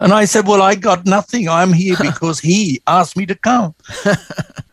And 0.00 0.12
I 0.12 0.24
said, 0.24 0.46
Well, 0.46 0.62
I 0.62 0.74
got 0.74 1.06
nothing. 1.06 1.48
I'm 1.48 1.72
here 1.72 1.96
because 2.00 2.40
he 2.40 2.80
asked 2.86 3.16
me 3.16 3.26
to 3.26 3.34
come. 3.34 3.74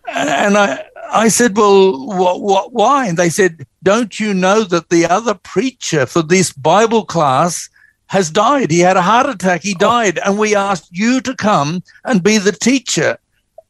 and 0.08 0.58
I, 0.58 0.84
I 1.12 1.28
said, 1.28 1.56
Well, 1.56 2.08
what, 2.08 2.42
what, 2.42 2.74
why? 2.74 3.08
And 3.08 3.18
they 3.18 3.30
said, 3.30 3.66
Don't 3.84 4.20
you 4.20 4.34
know 4.34 4.64
that 4.64 4.90
the 4.90 5.06
other 5.06 5.34
preacher 5.34 6.06
for 6.06 6.22
this 6.22 6.52
Bible 6.54 7.06
class 7.06 7.70
has 8.08 8.30
died? 8.32 8.72
He 8.72 8.80
had 8.80 8.98
a 8.98 9.02
heart 9.02 9.30
attack. 9.30 9.64
He 9.64 9.76
oh. 9.76 9.80
died. 9.80 10.20
And 10.26 10.40
we 10.40 10.56
asked 10.56 10.90
you 10.92 11.22
to 11.22 11.36
come 11.36 11.84
and 12.06 12.24
be 12.24 12.38
the 12.38 12.54
teacher. 12.54 13.18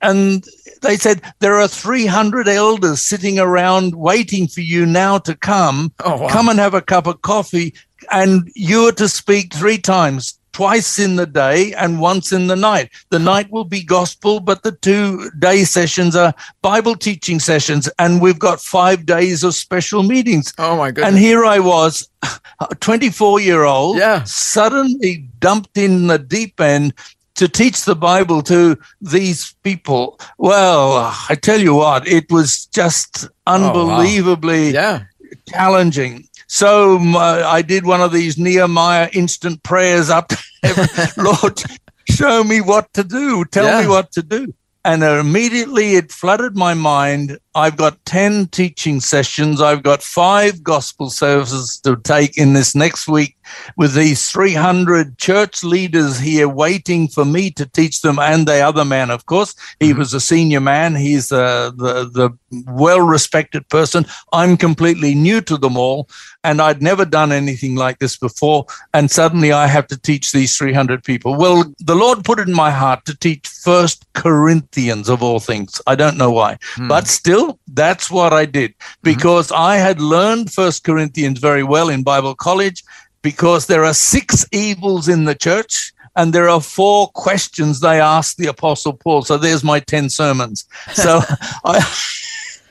And 0.02 0.46
they 0.82 0.98
said 0.98 1.22
there 1.40 1.60
are 1.60 1.68
300 1.68 2.48
elders 2.48 3.02
sitting 3.02 3.40
around 3.40 3.96
waiting 3.96 4.48
for 4.48 4.62
you 4.62 4.86
now 4.86 5.18
to 5.20 5.36
come. 5.36 5.92
Oh, 6.04 6.22
wow. 6.22 6.30
Come 6.30 6.50
and 6.50 6.60
have 6.60 6.74
a 6.74 6.82
cup 6.82 7.08
of 7.08 7.22
coffee. 7.22 7.74
And 8.12 8.52
you 8.56 8.88
are 8.88 8.94
to 8.94 9.10
speak 9.10 9.54
three 9.54 9.80
times, 9.80 10.40
twice 10.54 11.00
in 11.00 11.16
the 11.16 11.26
day 11.26 11.74
and 11.74 12.00
once 12.00 12.32
in 12.32 12.48
the 12.48 12.56
night. 12.56 12.92
The 13.10 13.20
night 13.20 13.52
will 13.52 13.64
be 13.64 13.84
gospel, 13.84 14.40
but 14.40 14.64
the 14.64 14.72
two 14.72 15.32
day 15.40 15.64
sessions 15.64 16.16
are 16.16 16.34
Bible 16.62 16.96
teaching 16.96 17.40
sessions. 17.40 17.90
And 17.98 18.22
we've 18.22 18.40
got 18.40 18.62
five 18.62 19.06
days 19.06 19.44
of 19.44 19.56
special 19.56 20.04
meetings. 20.04 20.54
Oh, 20.60 20.78
my 20.78 20.92
goodness. 20.92 21.10
And 21.10 21.18
here 21.18 21.44
I 21.44 21.58
was, 21.58 22.08
a 22.60 22.76
24 22.76 23.40
year 23.40 23.64
old, 23.64 23.98
yeah. 23.98 24.24
suddenly 24.24 25.28
dumped 25.40 25.78
in 25.78 26.08
the 26.08 26.20
deep 26.20 26.62
end 26.62 26.94
to 27.38 27.48
teach 27.48 27.86
the 27.86 27.96
Bible 27.96 28.42
to 28.44 28.78
these 29.00 29.56
people, 29.64 30.20
well, 30.38 31.16
I 31.30 31.36
tell 31.36 31.60
you 31.60 31.76
what, 31.76 32.08
it 32.08 32.32
was 32.32 32.66
just 32.68 33.28
unbelievably 33.46 34.78
oh, 34.78 34.82
wow. 34.82 35.00
yeah. 35.00 35.04
challenging. 35.48 36.28
So 36.48 36.98
uh, 37.00 37.44
I 37.46 37.62
did 37.62 37.86
one 37.86 38.02
of 38.02 38.12
these 38.12 38.38
Nehemiah 38.38 39.10
instant 39.14 39.64
prayers 39.64 40.10
up 40.10 40.30
to 40.30 40.38
heaven. 40.64 41.10
Lord, 41.18 41.62
show 42.10 42.44
me 42.44 42.62
what 42.62 42.92
to 42.94 43.04
do. 43.04 43.46
Tell 43.46 43.66
yeah. 43.66 43.82
me 43.82 43.88
what 43.88 44.12
to 44.14 44.24
do. 44.24 44.54
And 44.84 45.04
immediately 45.04 45.96
it 45.96 46.12
flooded 46.12 46.56
my 46.56 46.74
mind. 46.74 47.40
I've 47.58 47.76
got 47.76 48.06
10 48.06 48.50
teaching 48.50 49.00
sessions. 49.00 49.64
I've 49.64 49.82
got 49.82 50.04
five 50.04 50.62
gospel 50.62 51.10
services 51.10 51.80
to 51.80 51.96
take 51.96 52.38
in 52.38 52.54
this 52.54 52.76
next 52.76 53.08
week 53.08 53.36
with 53.78 53.96
these 53.96 54.30
300 54.30 55.18
church 55.18 55.64
leaders 55.64 56.20
here 56.20 56.48
waiting 56.48 57.08
for 57.08 57.26
me 57.26 57.50
to 57.52 57.66
teach 57.66 58.02
them 58.04 58.20
and 58.20 58.48
the 58.48 58.60
other 58.60 58.86
man, 58.86 59.10
of 59.10 59.26
course. 59.26 59.56
He 59.80 59.90
mm-hmm. 59.90 59.98
was 59.98 60.14
a 60.14 60.20
senior 60.20 60.62
man. 60.62 60.96
He's 60.96 61.32
uh, 61.32 61.72
the, 61.76 62.04
the 62.04 62.30
well 62.68 63.02
respected 63.02 63.68
person. 63.70 64.06
I'm 64.32 64.56
completely 64.56 65.16
new 65.16 65.42
to 65.42 65.58
them 65.58 65.78
all 65.78 66.08
and 66.44 66.62
I'd 66.62 66.82
never 66.82 67.06
done 67.06 67.32
anything 67.32 67.76
like 67.76 68.00
this 68.00 68.18
before. 68.18 68.66
And 68.94 69.10
suddenly 69.10 69.52
I 69.52 69.68
have 69.68 69.88
to 69.88 69.98
teach 69.98 70.32
these 70.32 70.56
300 70.56 71.04
people. 71.04 71.36
Well, 71.36 71.74
the 71.80 71.96
Lord 71.96 72.24
put 72.24 72.40
it 72.40 72.48
in 72.48 72.54
my 72.54 72.72
heart 72.72 73.04
to 73.06 73.18
teach 73.18 73.48
First 73.48 74.06
Corinthians 74.14 75.10
of 75.10 75.24
all 75.24 75.40
things. 75.40 75.82
I 75.88 75.96
don't 75.96 76.18
know 76.18 76.32
why, 76.32 76.58
hmm. 76.76 76.88
but 76.88 77.08
still, 77.08 77.47
that's 77.68 78.10
what 78.10 78.34
I 78.34 78.46
did 78.46 78.72
mm-hmm. 78.72 79.02
because 79.04 79.48
mm-hmm. 79.48 79.62
I 79.62 79.78
had 79.78 80.02
learned 80.02 80.52
First 80.52 80.84
Corinthians 80.84 81.40
very 81.40 81.64
well 81.64 81.90
in 81.90 82.04
Bible 82.04 82.36
college 82.36 82.84
because 83.22 83.68
there 83.68 83.84
are 83.84 83.94
six 83.94 84.46
evils 84.52 85.08
in 85.08 85.26
the 85.26 85.36
church 85.36 85.94
and 86.16 86.34
there 86.34 86.50
are 86.50 86.62
four 86.62 87.10
questions 87.10 87.80
they 87.80 88.02
ask 88.02 88.38
the 88.38 88.48
apostle 88.48 88.94
paul 88.94 89.22
so 89.22 89.38
there's 89.38 89.64
my 89.64 89.80
10 89.80 90.10
sermons 90.10 90.66
so 90.94 91.20
i 91.66 91.80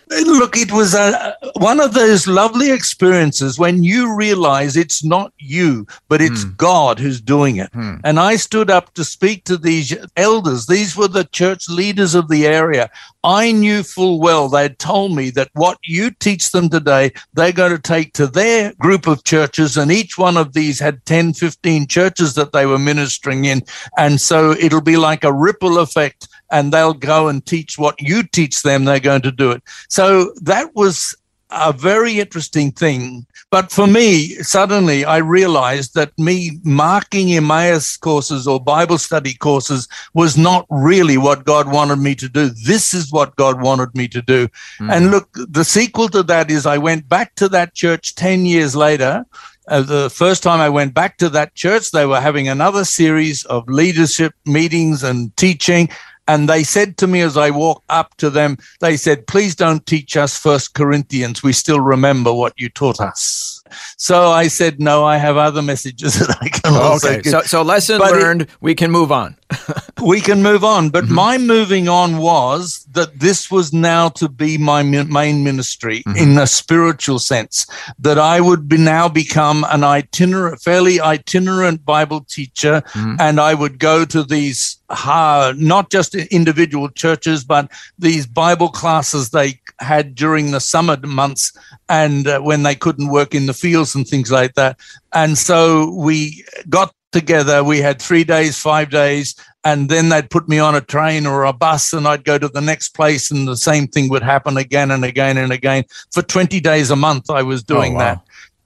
Look, 0.08 0.56
it 0.56 0.70
was 0.70 0.94
a, 0.94 1.36
one 1.56 1.80
of 1.80 1.92
those 1.92 2.28
lovely 2.28 2.70
experiences 2.70 3.58
when 3.58 3.82
you 3.82 4.14
realize 4.14 4.76
it's 4.76 5.02
not 5.02 5.32
you, 5.38 5.84
but 6.08 6.22
it's 6.22 6.44
mm. 6.44 6.56
God 6.56 7.00
who's 7.00 7.20
doing 7.20 7.56
it. 7.56 7.72
Mm. 7.72 8.00
And 8.04 8.20
I 8.20 8.36
stood 8.36 8.70
up 8.70 8.94
to 8.94 9.04
speak 9.04 9.42
to 9.44 9.56
these 9.56 9.96
elders. 10.16 10.66
These 10.66 10.96
were 10.96 11.08
the 11.08 11.25
church 11.25 11.68
leaders 11.68 12.14
of 12.14 12.28
the 12.28 12.46
area. 12.46 12.88
I 13.25 13.50
knew 13.50 13.82
full 13.82 14.20
well 14.20 14.48
they'd 14.48 14.78
told 14.78 15.16
me 15.16 15.30
that 15.30 15.50
what 15.54 15.78
you 15.82 16.12
teach 16.12 16.52
them 16.52 16.68
today, 16.68 17.10
they're 17.34 17.50
going 17.50 17.72
to 17.72 17.82
take 17.82 18.12
to 18.12 18.28
their 18.28 18.72
group 18.75 19.08
of 19.08 19.25
churches. 19.25 19.76
And 19.76 19.90
each 19.90 20.16
one 20.16 20.36
of 20.36 20.52
these 20.52 20.78
had 20.78 21.04
10, 21.06 21.34
15 21.34 21.88
churches 21.88 22.34
that 22.34 22.52
they 22.52 22.64
were 22.64 22.78
ministering 22.78 23.44
in. 23.44 23.62
And 23.98 24.20
so 24.20 24.52
it'll 24.52 24.80
be 24.80 24.96
like 24.96 25.25
a 25.25 25.32
ripple 25.32 25.78
effect 25.78 26.28
and 26.50 26.73
they'll 26.73 26.95
go 26.95 27.29
and 27.29 27.45
teach 27.45 27.79
what 27.79 28.00
you 28.00 28.23
teach 28.23 28.62
them, 28.62 28.85
they're 28.85 29.00
going 29.00 29.23
to 29.23 29.33
do 29.33 29.50
it. 29.50 29.62
So 29.88 30.33
that 30.43 30.75
was 30.75 31.17
a 31.50 31.73
very 31.73 32.19
interesting 32.19 32.73
thing. 32.73 33.26
But 33.50 33.71
for 33.71 33.87
me, 33.87 34.35
suddenly 34.43 35.05
I 35.05 35.19
realized 35.19 35.95
that 35.95 36.17
me 36.19 36.59
marking 36.65 37.33
Emmaus 37.33 37.97
courses 37.97 38.49
or 38.49 38.61
Bible 38.61 38.99
study 38.99 39.35
courses 39.35 39.87
was 40.15 40.37
not 40.37 40.67
really 40.69 41.17
what 41.17 41.45
God 41.45 41.73
wanted 41.73 42.00
me 42.00 42.15
to 42.17 42.29
do. 42.29 42.49
This 42.49 42.93
is 42.93 43.12
what 43.12 43.37
God 43.37 43.62
wanted 43.62 43.95
me 43.95 44.09
to 44.09 44.21
do. 44.21 44.49
Mm. 44.81 44.93
And 44.93 45.11
look, 45.12 45.29
the 45.33 45.65
sequel 45.65 46.09
to 46.09 46.23
that 46.25 46.50
is 46.50 46.67
I 46.67 46.79
went 46.79 47.09
back 47.09 47.37
to 47.37 47.49
that 47.50 47.75
church 47.75 48.17
10 48.17 48.47
years 48.47 48.75
later. 48.75 49.25
Uh, 49.69 49.83
the 49.83 50.11
first 50.11 50.43
time 50.43 50.61
I 50.61 50.69
went 50.69 50.95
back 50.95 51.19
to 51.19 51.29
that 51.31 51.55
church, 51.55 51.91
they 51.91 52.07
were 52.07 52.21
having 52.21 52.49
another 52.49 52.85
series 52.85 53.45
of 53.45 53.69
leadership 53.69 54.33
meetings 54.45 55.03
and 55.03 55.37
teaching. 55.37 55.88
And 56.28 56.49
they 56.49 56.64
said 56.64 56.97
to 56.99 57.06
me 57.06 57.21
as 57.21 57.37
I 57.37 57.50
walked 57.50 57.85
up 57.88 58.16
to 58.16 58.30
them, 58.30 58.59
they 58.80 58.97
said, 58.97 59.26
please 59.26 59.54
don't 59.54 59.87
teach 59.87 60.16
us 60.16 60.37
First 60.37 60.75
Corinthians. 60.75 61.42
We 61.42 61.52
still 61.52 61.80
remember 61.80 62.33
what 62.33 62.54
you 62.56 62.68
taught 62.68 63.00
us. 63.00 63.62
So 63.96 64.30
I 64.30 64.49
said, 64.49 64.80
no, 64.80 65.04
I 65.04 65.16
have 65.16 65.37
other 65.37 65.62
messages 65.62 66.14
that 66.18 66.37
I 66.40 66.49
can 66.49 66.75
also 66.75 67.11
okay. 67.11 67.28
So, 67.28 67.40
so 67.42 67.62
lesson 67.62 67.99
but 67.99 68.12
learned, 68.12 68.42
it, 68.42 68.50
we 68.61 68.75
can 68.75 68.90
move 68.90 69.12
on. 69.12 69.37
we 70.02 70.20
can 70.20 70.42
move 70.42 70.64
on. 70.64 70.90
But 70.90 71.04
mm-hmm. 71.04 71.14
my 71.14 71.38
moving 71.38 71.88
on 71.88 72.18
was 72.18 72.87
that 72.92 73.20
this 73.20 73.50
was 73.50 73.73
now 73.73 74.08
to 74.11 74.28
be 74.28 74.58
my 74.58 74.82
main 74.82 75.44
ministry 75.44 76.02
mm-hmm. 76.02 76.16
in 76.16 76.38
a 76.38 76.46
spiritual 76.46 77.18
sense, 77.18 77.66
that 77.99 78.18
I 78.18 78.40
would 78.40 78.68
be 78.68 78.76
now 78.76 79.08
become 79.08 79.64
an 79.68 79.85
itinerant, 79.85 80.61
fairly 80.61 81.00
itinerant 81.00 81.85
Bible 81.85 82.23
teacher, 82.23 82.82
mm-hmm. 82.92 83.16
and 83.18 83.40
I 83.40 83.54
would 83.54 83.78
go 83.78 84.04
to 84.04 84.23
these 84.23 84.78
uh, 84.88 85.52
not 85.56 85.90
just 85.90 86.14
individual 86.14 86.88
churches, 86.88 87.44
but 87.44 87.70
these 87.99 88.26
Bible 88.26 88.68
classes 88.68 89.30
they 89.30 89.61
had 89.80 90.14
during 90.14 90.50
the 90.50 90.61
summer 90.61 90.96
months 90.99 91.52
and 91.88 92.26
uh, 92.26 92.40
when 92.40 92.62
they 92.62 92.75
couldn't 92.75 93.08
work 93.08 93.35
in 93.35 93.46
the 93.46 93.52
fields 93.56 93.94
and 93.94 94.06
things 94.06 94.30
like 94.30 94.54
that. 94.54 94.78
And 95.12 95.36
so 95.36 95.90
we 95.94 96.44
got 96.68 96.92
together. 97.12 97.64
We 97.64 97.78
had 97.78 98.00
three 98.00 98.25
days, 98.25 98.58
five 98.58 98.90
days, 98.90 99.34
and 99.64 99.88
then 99.88 100.10
they'd 100.10 100.30
put 100.30 100.48
me 100.48 100.58
on 100.58 100.75
a 100.75 100.80
train 100.80 101.26
or 101.26 101.44
a 101.44 101.52
bus 101.52 101.92
and 101.92 102.06
I'd 102.06 102.25
go 102.25 102.38
to 102.38 102.48
the 102.48 102.60
next 102.60 102.90
place 102.90 103.30
and 103.30 103.48
the 103.48 103.56
same 103.56 103.88
thing 103.88 104.08
would 104.10 104.22
happen 104.22 104.56
again 104.56 104.90
and 104.90 105.04
again 105.04 105.38
and 105.38 105.52
again. 105.52 105.84
For 106.12 106.22
20 106.22 106.60
days 106.60 106.90
a 106.90 106.96
month, 106.96 107.30
I 107.30 107.42
was 107.42 107.62
doing 107.62 107.94
oh, 107.94 107.96
wow. 107.96 108.04
that. 108.04 108.22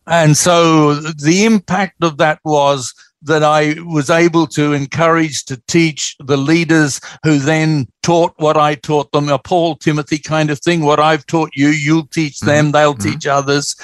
And 0.07 0.37
so 0.37 0.95
the 0.95 1.45
impact 1.45 2.03
of 2.03 2.19
that 2.19 2.41
was 2.45 2.93
that 3.23 3.43
I 3.43 3.77
was 3.85 4.09
able 4.09 4.47
to 4.49 4.73
encourage 4.73 5.45
to 5.45 5.61
teach 5.69 6.17
the 6.21 6.39
leaders 6.39 7.01
who 7.23 7.39
then 7.39 7.87
taught 8.03 8.33
what 8.39 8.57
I 8.57 8.75
taught 8.75 9.13
them, 9.13 9.29
a 9.29 9.39
Paul 9.39 9.77
Timothy 9.77 10.19
kind 10.19 10.51
of 10.51 10.59
thing. 10.59 10.81
What 10.81 11.01
I've 11.01 11.27
taught 11.27 11.51
you, 11.55 11.69
you'll 11.69 12.07
teach 12.07 12.41
them, 12.41 12.67
mm-hmm. 12.67 12.73
they'll 12.73 12.95
mm-hmm. 12.95 13.11
teach 13.11 13.27
others. 13.27 13.77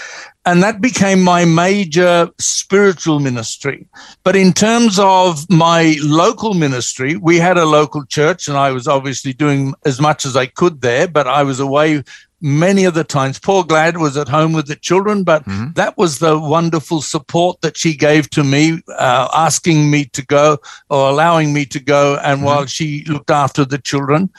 And 0.46 0.62
that 0.62 0.80
became 0.80 1.22
my 1.22 1.44
major 1.44 2.30
spiritual 2.38 3.18
ministry. 3.18 3.88
But 4.22 4.36
in 4.36 4.52
terms 4.52 4.96
of 4.98 5.50
my 5.50 5.96
local 6.00 6.54
ministry, 6.54 7.16
we 7.16 7.38
had 7.38 7.58
a 7.58 7.64
local 7.64 8.06
church 8.06 8.46
and 8.46 8.56
I 8.56 8.70
was 8.70 8.86
obviously 8.86 9.32
doing 9.32 9.74
as 9.84 10.00
much 10.00 10.24
as 10.24 10.36
I 10.36 10.46
could 10.46 10.80
there, 10.82 11.08
but 11.08 11.26
I 11.26 11.42
was 11.42 11.58
away 11.58 12.04
many 12.40 12.84
of 12.84 12.94
the 12.94 13.04
times. 13.04 13.38
Paul 13.38 13.64
Glad 13.64 13.96
was 13.96 14.16
at 14.16 14.28
home 14.28 14.52
with 14.52 14.68
the 14.68 14.76
children, 14.76 15.24
but 15.24 15.44
mm-hmm. 15.44 15.72
that 15.72 15.96
was 15.98 16.18
the 16.18 16.38
wonderful 16.38 17.02
support 17.02 17.60
that 17.62 17.76
she 17.76 17.96
gave 17.96 18.30
to 18.30 18.44
me, 18.44 18.82
uh, 18.98 19.28
asking 19.34 19.90
me 19.90 20.04
to 20.06 20.24
go 20.24 20.58
or 20.90 21.08
allowing 21.08 21.52
me 21.52 21.64
to 21.66 21.80
go, 21.80 22.16
and 22.16 22.38
mm-hmm. 22.38 22.46
while 22.46 22.66
she 22.66 23.04
looked 23.04 23.30
after 23.30 23.64
the 23.64 23.78
children. 23.78 24.30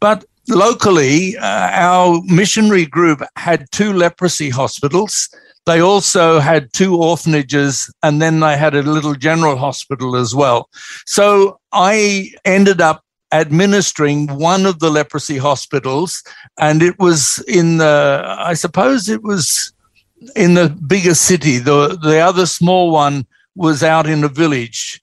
But 0.00 0.24
locally, 0.48 1.36
uh, 1.36 1.70
our 1.72 2.20
missionary 2.24 2.86
group 2.86 3.22
had 3.36 3.70
two 3.70 3.92
leprosy 3.92 4.50
hospitals. 4.50 5.28
They 5.64 5.80
also 5.80 6.40
had 6.40 6.72
two 6.72 6.96
orphanages, 6.96 7.92
and 8.02 8.20
then 8.20 8.40
they 8.40 8.56
had 8.56 8.74
a 8.74 8.82
little 8.82 9.14
general 9.14 9.56
hospital 9.56 10.16
as 10.16 10.34
well. 10.34 10.68
So 11.06 11.60
I 11.72 12.32
ended 12.44 12.80
up 12.80 13.04
administering 13.32 14.26
one 14.26 14.66
of 14.66 14.80
the 14.80 14.90
leprosy 14.90 15.38
hospitals, 15.38 16.22
and 16.58 16.82
it 16.82 16.98
was 16.98 17.42
in 17.46 17.76
the, 17.76 18.24
I 18.26 18.54
suppose 18.54 19.08
it 19.08 19.22
was 19.22 19.72
in 20.34 20.54
the 20.54 20.68
bigger 20.68 21.14
city. 21.14 21.58
The 21.58 21.96
the 22.02 22.18
other 22.18 22.46
small 22.46 22.90
one 22.90 23.24
was 23.54 23.82
out 23.84 24.08
in 24.08 24.24
a 24.24 24.28
village, 24.28 25.00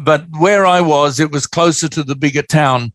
but 0.00 0.26
where 0.38 0.66
I 0.66 0.80
was, 0.80 1.20
it 1.20 1.30
was 1.30 1.46
closer 1.46 1.88
to 1.88 2.02
the 2.02 2.16
bigger 2.16 2.42
town, 2.42 2.92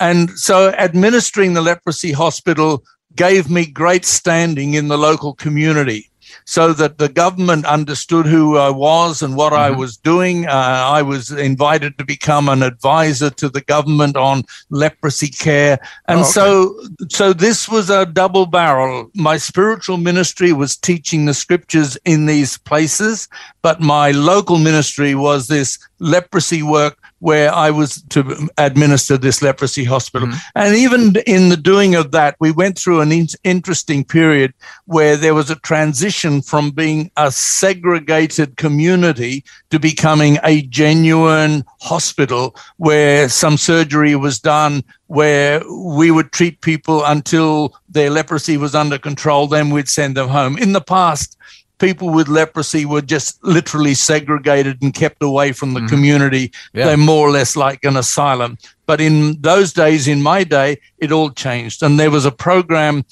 and 0.00 0.30
so 0.30 0.70
administering 0.70 1.54
the 1.54 1.62
leprosy 1.62 2.12
hospital 2.12 2.82
gave 3.14 3.48
me 3.48 3.66
great 3.66 4.04
standing 4.04 4.74
in 4.74 4.88
the 4.88 4.98
local 4.98 5.32
community 5.34 6.10
so 6.46 6.72
that 6.72 6.98
the 6.98 7.08
government 7.08 7.66
understood 7.66 8.24
who 8.24 8.56
I 8.56 8.70
was 8.70 9.20
and 9.20 9.36
what 9.36 9.52
mm-hmm. 9.52 9.74
I 9.74 9.76
was 9.76 9.96
doing. 9.96 10.46
Uh, 10.46 10.50
I 10.50 11.02
was 11.02 11.30
invited 11.32 11.98
to 11.98 12.04
become 12.04 12.48
an 12.48 12.62
advisor 12.62 13.30
to 13.30 13.48
the 13.48 13.60
government 13.60 14.16
on 14.16 14.44
leprosy 14.70 15.26
care. 15.28 15.78
And 16.06 16.20
oh, 16.20 16.22
okay. 16.22 16.30
so, 16.30 16.80
so 17.10 17.32
this 17.32 17.68
was 17.68 17.90
a 17.90 18.06
double 18.06 18.46
barrel. 18.46 19.10
My 19.14 19.36
spiritual 19.36 19.96
ministry 19.96 20.52
was 20.52 20.76
teaching 20.76 21.26
the 21.26 21.34
scriptures 21.34 21.98
in 22.04 22.26
these 22.26 22.58
places, 22.58 23.28
but 23.62 23.80
my 23.80 24.12
local 24.12 24.58
ministry 24.58 25.16
was 25.16 25.48
this 25.48 25.78
leprosy 25.98 26.62
work 26.62 26.96
where 27.20 27.52
I 27.52 27.70
was 27.70 28.02
to 28.10 28.48
administer 28.58 29.16
this 29.16 29.40
leprosy 29.40 29.84
hospital. 29.84 30.28
Mm-hmm. 30.28 30.48
And 30.54 30.76
even 30.76 31.16
in 31.26 31.48
the 31.48 31.56
doing 31.56 31.94
of 31.94 32.12
that, 32.12 32.36
we 32.40 32.52
went 32.52 32.78
through 32.78 33.00
an 33.00 33.10
in- 33.10 33.28
interesting 33.42 34.04
period 34.04 34.52
where 34.84 35.16
there 35.16 35.34
was 35.34 35.50
a 35.50 35.56
transition 35.56 36.42
from 36.42 36.70
being 36.70 37.10
a 37.16 37.32
segregated 37.32 38.56
community 38.56 39.44
to 39.70 39.78
becoming 39.78 40.38
a 40.44 40.62
genuine 40.62 41.64
hospital 41.80 42.54
where 42.76 43.28
some 43.28 43.56
surgery 43.56 44.14
was 44.14 44.38
done, 44.38 44.84
where 45.06 45.62
we 45.70 46.10
would 46.10 46.32
treat 46.32 46.60
people 46.60 47.04
until 47.04 47.74
their 47.88 48.10
leprosy 48.10 48.56
was 48.56 48.74
under 48.74 48.98
control, 48.98 49.46
then 49.46 49.70
we'd 49.70 49.88
send 49.88 50.16
them 50.16 50.28
home. 50.28 50.58
In 50.58 50.72
the 50.72 50.80
past, 50.80 51.36
people 51.78 52.10
with 52.10 52.28
leprosy 52.28 52.84
were 52.84 53.02
just 53.02 53.42
literally 53.44 53.94
segregated 53.94 54.82
and 54.82 54.94
kept 54.94 55.22
away 55.22 55.52
from 55.52 55.74
the 55.74 55.80
mm-hmm. 55.80 55.88
community. 55.88 56.52
Yeah. 56.72 56.86
They're 56.86 56.96
more 56.96 57.28
or 57.28 57.30
less 57.30 57.56
like 57.56 57.84
an 57.84 57.96
asylum. 57.96 58.58
But 58.86 59.00
in 59.00 59.40
those 59.40 59.72
days, 59.72 60.08
in 60.08 60.22
my 60.22 60.44
day, 60.44 60.78
it 60.98 61.12
all 61.12 61.30
changed. 61.30 61.82
And 61.82 61.98
there 61.98 62.10
was 62.10 62.24
a 62.24 62.30
program 62.30 63.04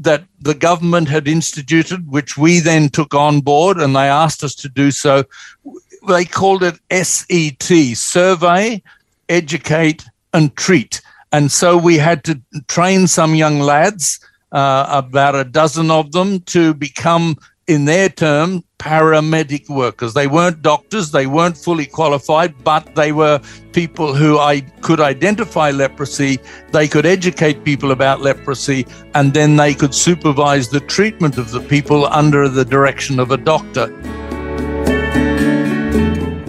that 0.00 0.24
the 0.40 0.54
government 0.54 1.08
had 1.08 1.28
instituted, 1.28 2.10
which 2.10 2.36
we 2.36 2.60
then 2.60 2.88
took 2.88 3.14
on 3.14 3.40
board, 3.40 3.78
and 3.78 3.94
they 3.94 4.08
asked 4.08 4.42
us 4.42 4.54
to 4.56 4.68
do 4.68 4.90
so. 4.90 5.24
They 6.08 6.24
called 6.24 6.62
it 6.62 6.78
SET 6.90 7.96
Survey, 7.96 8.82
Educate, 9.28 10.04
and 10.32 10.54
Treat. 10.56 11.00
And 11.32 11.50
so 11.50 11.76
we 11.76 11.98
had 11.98 12.24
to 12.24 12.40
train 12.68 13.06
some 13.06 13.34
young 13.34 13.60
lads, 13.60 14.20
uh, 14.52 14.86
about 14.88 15.34
a 15.34 15.44
dozen 15.44 15.90
of 15.90 16.12
them, 16.12 16.40
to 16.40 16.74
become 16.74 17.36
in 17.66 17.84
their 17.84 18.08
term, 18.08 18.62
paramedic 18.78 19.68
workers. 19.68 20.14
They 20.14 20.26
weren't 20.26 20.62
doctors, 20.62 21.10
they 21.10 21.26
weren't 21.26 21.56
fully 21.56 21.86
qualified, 21.86 22.62
but 22.62 22.94
they 22.94 23.12
were 23.12 23.40
people 23.72 24.14
who 24.14 24.38
I 24.38 24.60
could 24.82 25.00
identify 25.00 25.70
leprosy, 25.70 26.38
they 26.70 26.86
could 26.86 27.06
educate 27.06 27.64
people 27.64 27.90
about 27.90 28.20
leprosy, 28.20 28.86
and 29.14 29.34
then 29.34 29.56
they 29.56 29.74
could 29.74 29.94
supervise 29.94 30.68
the 30.68 30.80
treatment 30.80 31.38
of 31.38 31.50
the 31.50 31.60
people 31.60 32.06
under 32.06 32.48
the 32.48 32.64
direction 32.64 33.18
of 33.18 33.30
a 33.32 33.36
doctor. 33.36 33.92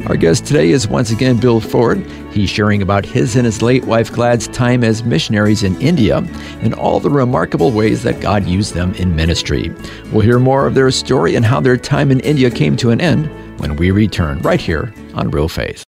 Our 0.07 0.15
guest 0.15 0.45
today 0.45 0.69
is 0.69 0.88
once 0.88 1.12
again 1.12 1.38
Bill 1.38 1.59
Ford. 1.59 2.05
He's 2.38 2.50
sharing 2.51 2.84
about 2.84 3.03
his 3.03 3.36
and 3.36 3.48
his 3.48 3.63
late 3.63 3.84
wife 3.86 4.13
Glad's 4.13 4.48
time 4.50 4.84
as 4.84 5.03
missionaries 5.03 5.63
in 5.63 5.82
India 5.82 6.17
and 6.62 6.75
all 6.75 7.00
the 7.00 7.10
remarkable 7.10 7.72
ways 7.72 8.03
that 8.03 8.22
God 8.22 8.46
used 8.46 8.75
them 8.75 8.94
in 8.94 9.15
ministry. 9.15 9.74
We'll 10.12 10.22
hear 10.22 10.38
more 10.38 10.67
of 10.67 10.75
their 10.75 10.91
story 10.91 11.34
and 11.34 11.44
how 11.44 11.62
their 11.62 11.77
time 11.77 12.12
in 12.12 12.20
India 12.20 12.51
came 12.51 12.77
to 12.77 12.91
an 12.91 13.01
end 13.01 13.25
when 13.60 13.75
we 13.75 13.89
return 13.89 14.39
right 14.44 14.62
here 14.62 14.94
on 15.15 15.32
Real 15.32 15.50
Faith. 15.50 15.84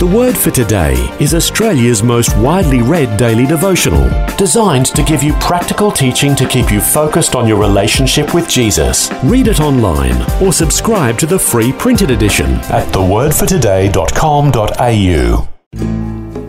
The 0.00 0.10
Word 0.12 0.36
for 0.36 0.50
Today 0.50 0.94
is 1.20 1.32
Australia's 1.32 2.02
most 2.02 2.36
widely 2.38 2.82
read 2.82 3.16
daily 3.16 3.46
devotional, 3.46 4.10
designed 4.36 4.86
to 4.86 5.04
give 5.04 5.22
you 5.22 5.32
practical 5.34 5.92
teaching 5.92 6.34
to 6.34 6.48
keep 6.48 6.72
you 6.72 6.80
focused 6.80 7.36
on 7.36 7.46
your 7.46 7.60
relationship 7.60 8.34
with 8.34 8.48
Jesus. 8.48 9.12
Read 9.22 9.46
it 9.46 9.60
online 9.60 10.20
or 10.42 10.52
subscribe 10.52 11.18
to 11.18 11.26
the 11.26 11.38
free 11.38 11.72
printed 11.72 12.10
edition 12.10 12.50
at 12.66 12.92
thewordfortoday.com.au. 12.92 15.48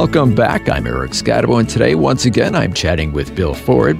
Welcome 0.00 0.34
back. 0.34 0.66
I'm 0.70 0.86
Eric 0.86 1.10
Skattebo, 1.10 1.60
and 1.60 1.68
today, 1.68 1.94
once 1.94 2.24
again, 2.24 2.54
I'm 2.54 2.72
chatting 2.72 3.12
with 3.12 3.36
Bill 3.36 3.52
Ford. 3.52 3.98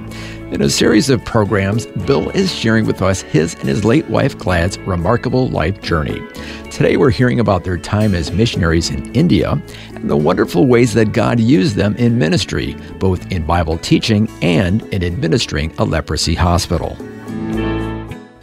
In 0.51 0.59
a 0.59 0.67
series 0.67 1.11
of 1.11 1.23
programs, 1.25 1.85
Bill 2.07 2.31
is 2.31 2.51
sharing 2.51 2.87
with 2.87 3.03
us 3.03 3.21
his 3.21 3.53
and 3.53 3.69
his 3.69 3.85
late 3.85 4.09
wife 4.09 4.35
Glad's 4.35 4.79
remarkable 4.79 5.49
life 5.49 5.79
journey. 5.83 6.19
Today, 6.71 6.97
we're 6.97 7.11
hearing 7.11 7.39
about 7.39 7.65
their 7.65 7.77
time 7.77 8.15
as 8.15 8.31
missionaries 8.31 8.89
in 8.89 9.13
India 9.13 9.61
and 9.93 10.09
the 10.09 10.17
wonderful 10.17 10.65
ways 10.65 10.95
that 10.95 11.11
God 11.13 11.39
used 11.39 11.75
them 11.75 11.95
in 11.97 12.17
ministry, 12.17 12.75
both 12.97 13.31
in 13.31 13.45
Bible 13.45 13.77
teaching 13.77 14.27
and 14.41 14.81
in 14.91 15.03
administering 15.03 15.71
a 15.77 15.85
leprosy 15.85 16.33
hospital. 16.33 16.97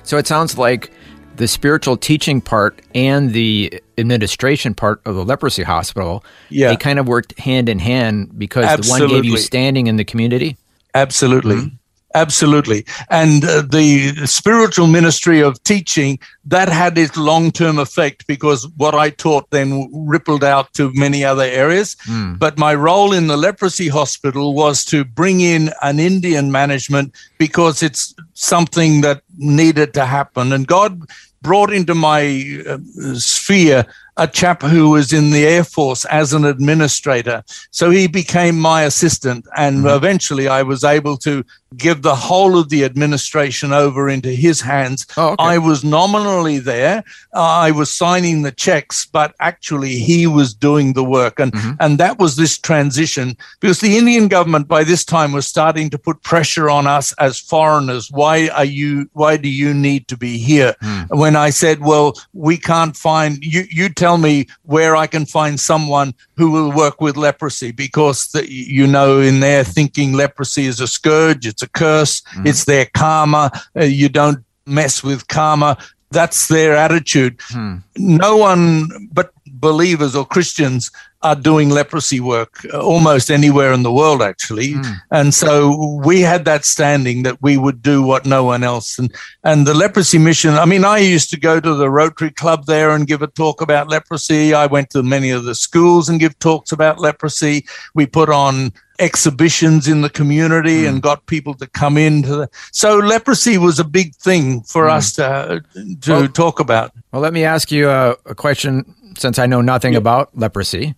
So 0.04 0.16
it 0.16 0.28
sounds 0.28 0.56
like 0.58 0.92
the 1.38 1.48
spiritual 1.48 1.96
teaching 1.96 2.40
part 2.40 2.82
and 2.94 3.32
the 3.32 3.82
administration 3.96 4.74
part 4.74 5.00
of 5.06 5.14
the 5.14 5.24
leprosy 5.24 5.62
hospital, 5.62 6.24
yeah. 6.50 6.68
they 6.68 6.76
kind 6.76 6.98
of 6.98 7.08
worked 7.08 7.38
hand 7.38 7.68
in 7.68 7.78
hand 7.78 8.38
because 8.38 8.66
Absolutely. 8.66 9.06
the 9.06 9.14
one 9.14 9.22
gave 9.22 9.30
you 9.30 9.38
standing 9.38 9.86
in 9.86 9.96
the 9.96 10.04
community. 10.04 10.56
Absolutely. 10.94 11.56
Mm-hmm. 11.56 11.74
Absolutely. 12.14 12.86
And 13.10 13.44
uh, 13.44 13.62
the 13.62 14.26
spiritual 14.26 14.86
ministry 14.86 15.40
of 15.40 15.62
teaching, 15.62 16.18
that 16.46 16.70
had 16.70 16.96
its 16.96 17.16
long 17.18 17.52
term 17.52 17.78
effect 17.78 18.26
because 18.26 18.66
what 18.76 18.94
I 18.94 19.10
taught 19.10 19.50
then 19.50 19.90
rippled 19.92 20.42
out 20.42 20.72
to 20.74 20.90
many 20.94 21.22
other 21.22 21.44
areas. 21.44 21.96
Mm. 22.08 22.38
But 22.38 22.58
my 22.58 22.74
role 22.74 23.12
in 23.12 23.26
the 23.26 23.36
leprosy 23.36 23.88
hospital 23.88 24.54
was 24.54 24.86
to 24.86 25.04
bring 25.04 25.42
in 25.42 25.70
an 25.82 26.00
Indian 26.00 26.50
management 26.50 27.14
because 27.36 27.82
it's 27.82 28.14
something 28.32 29.02
that 29.02 29.22
needed 29.36 29.92
to 29.94 30.06
happen. 30.06 30.52
And 30.52 30.66
God 30.66 31.02
brought 31.42 31.72
into 31.72 31.94
my 31.94 32.62
uh, 32.68 32.78
sphere 33.14 33.86
a 34.18 34.26
chap 34.26 34.62
who 34.62 34.90
was 34.90 35.12
in 35.12 35.30
the 35.30 35.46
Air 35.46 35.64
Force 35.64 36.04
as 36.06 36.32
an 36.32 36.44
administrator. 36.44 37.42
So 37.70 37.90
he 37.90 38.06
became 38.06 38.58
my 38.58 38.82
assistant. 38.82 39.46
And 39.56 39.78
mm-hmm. 39.78 39.96
eventually 39.96 40.48
I 40.48 40.62
was 40.62 40.84
able 40.84 41.16
to 41.18 41.44
give 41.76 42.00
the 42.00 42.14
whole 42.14 42.58
of 42.58 42.70
the 42.70 42.82
administration 42.82 43.74
over 43.74 44.08
into 44.08 44.30
his 44.30 44.60
hands. 44.60 45.06
Oh, 45.18 45.32
okay. 45.32 45.44
I 45.44 45.58
was 45.58 45.84
nominally 45.84 46.58
there. 46.58 47.04
Uh, 47.34 47.42
I 47.42 47.72
was 47.72 47.94
signing 47.94 48.40
the 48.40 48.52
checks, 48.52 49.04
but 49.04 49.34
actually 49.38 49.98
he 49.98 50.26
was 50.26 50.54
doing 50.54 50.94
the 50.94 51.04
work. 51.04 51.38
And, 51.38 51.52
mm-hmm. 51.52 51.72
and 51.78 51.98
that 51.98 52.18
was 52.18 52.36
this 52.36 52.56
transition 52.58 53.36
because 53.60 53.80
the 53.80 53.98
Indian 53.98 54.28
government 54.28 54.66
by 54.66 54.82
this 54.82 55.04
time 55.04 55.32
was 55.32 55.46
starting 55.46 55.90
to 55.90 55.98
put 55.98 56.22
pressure 56.22 56.70
on 56.70 56.86
us 56.86 57.12
as 57.18 57.38
foreigners. 57.38 58.10
Why 58.10 58.48
are 58.48 58.64
you, 58.64 59.10
why 59.12 59.36
do 59.36 59.50
you 59.50 59.74
need 59.74 60.08
to 60.08 60.16
be 60.16 60.38
here? 60.38 60.74
Mm. 60.82 61.18
When 61.18 61.36
I 61.36 61.50
said, 61.50 61.80
well, 61.80 62.14
we 62.32 62.56
can't 62.56 62.96
find, 62.96 63.44
you, 63.44 63.64
you 63.70 63.90
tell 63.90 64.07
me 64.16 64.46
where 64.62 64.96
I 64.96 65.06
can 65.06 65.26
find 65.26 65.58
someone 65.58 66.14
who 66.36 66.50
will 66.50 66.72
work 66.72 67.00
with 67.00 67.16
leprosy 67.16 67.72
because 67.72 68.28
the, 68.28 68.50
you 68.50 68.86
know, 68.86 69.20
in 69.20 69.40
their 69.40 69.64
thinking, 69.64 70.12
leprosy 70.12 70.66
is 70.66 70.80
a 70.80 70.86
scourge 70.86 71.46
it's 71.46 71.62
a 71.62 71.68
curse. 71.68 72.20
Mm. 72.36 72.46
It's 72.46 72.64
their 72.64 72.86
karma. 72.94 73.50
Uh, 73.76 73.84
you 73.84 74.08
don't 74.08 74.44
mess 74.66 75.02
with 75.02 75.26
karma. 75.28 75.76
That's 76.10 76.48
their 76.48 76.76
attitude. 76.76 77.38
Mm. 77.38 77.82
No 77.96 78.36
one 78.36 78.88
but 79.12 79.32
believers 79.60 80.14
or 80.14 80.24
Christians 80.24 80.90
are 81.22 81.34
doing 81.34 81.68
leprosy 81.68 82.20
work 82.20 82.64
uh, 82.72 82.80
almost 82.80 83.30
anywhere 83.30 83.72
in 83.72 83.82
the 83.82 83.92
world, 83.92 84.22
actually. 84.22 84.74
Mm. 84.74 84.96
And 85.10 85.34
so 85.34 86.00
we 86.04 86.20
had 86.20 86.44
that 86.44 86.64
standing 86.64 87.24
that 87.24 87.42
we 87.42 87.56
would 87.56 87.82
do 87.82 88.02
what 88.02 88.24
no 88.24 88.44
one 88.44 88.62
else. 88.62 88.98
And 88.98 89.12
and 89.42 89.66
the 89.66 89.74
leprosy 89.74 90.18
mission. 90.18 90.54
I 90.54 90.64
mean, 90.64 90.84
I 90.84 90.98
used 90.98 91.30
to 91.30 91.40
go 91.40 91.58
to 91.60 91.74
the 91.74 91.90
Rotary 91.90 92.30
Club 92.30 92.66
there 92.66 92.90
and 92.90 93.06
give 93.06 93.22
a 93.22 93.26
talk 93.26 93.60
about 93.60 93.88
leprosy. 93.88 94.54
I 94.54 94.66
went 94.66 94.90
to 94.90 95.02
many 95.02 95.30
of 95.30 95.44
the 95.44 95.54
schools 95.54 96.08
and 96.08 96.20
give 96.20 96.38
talks 96.38 96.70
about 96.70 97.00
leprosy. 97.00 97.66
We 97.94 98.06
put 98.06 98.30
on 98.30 98.72
exhibitions 99.00 99.86
in 99.86 100.00
the 100.00 100.10
community 100.10 100.82
mm. 100.82 100.88
and 100.88 101.02
got 101.02 101.26
people 101.26 101.54
to 101.54 101.66
come 101.68 101.96
into 101.96 102.34
the, 102.34 102.50
so 102.72 102.96
leprosy 102.96 103.56
was 103.56 103.78
a 103.78 103.84
big 103.84 104.14
thing 104.16 104.60
for 104.62 104.86
mm. 104.86 104.90
us 104.90 105.12
to 105.12 105.62
to 106.00 106.12
well, 106.12 106.28
talk 106.28 106.58
about 106.58 106.92
well 107.12 107.22
let 107.22 107.32
me 107.32 107.44
ask 107.44 107.70
you 107.70 107.88
a, 107.88 108.16
a 108.26 108.34
question 108.34 108.84
since 109.16 109.38
i 109.38 109.46
know 109.46 109.60
nothing 109.60 109.92
yeah. 109.92 109.98
about 109.98 110.36
leprosy 110.36 110.94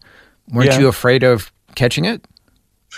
weren't 0.52 0.70
yeah. 0.70 0.78
you 0.78 0.88
afraid 0.88 1.22
of 1.22 1.52
catching 1.74 2.04
it 2.04 2.26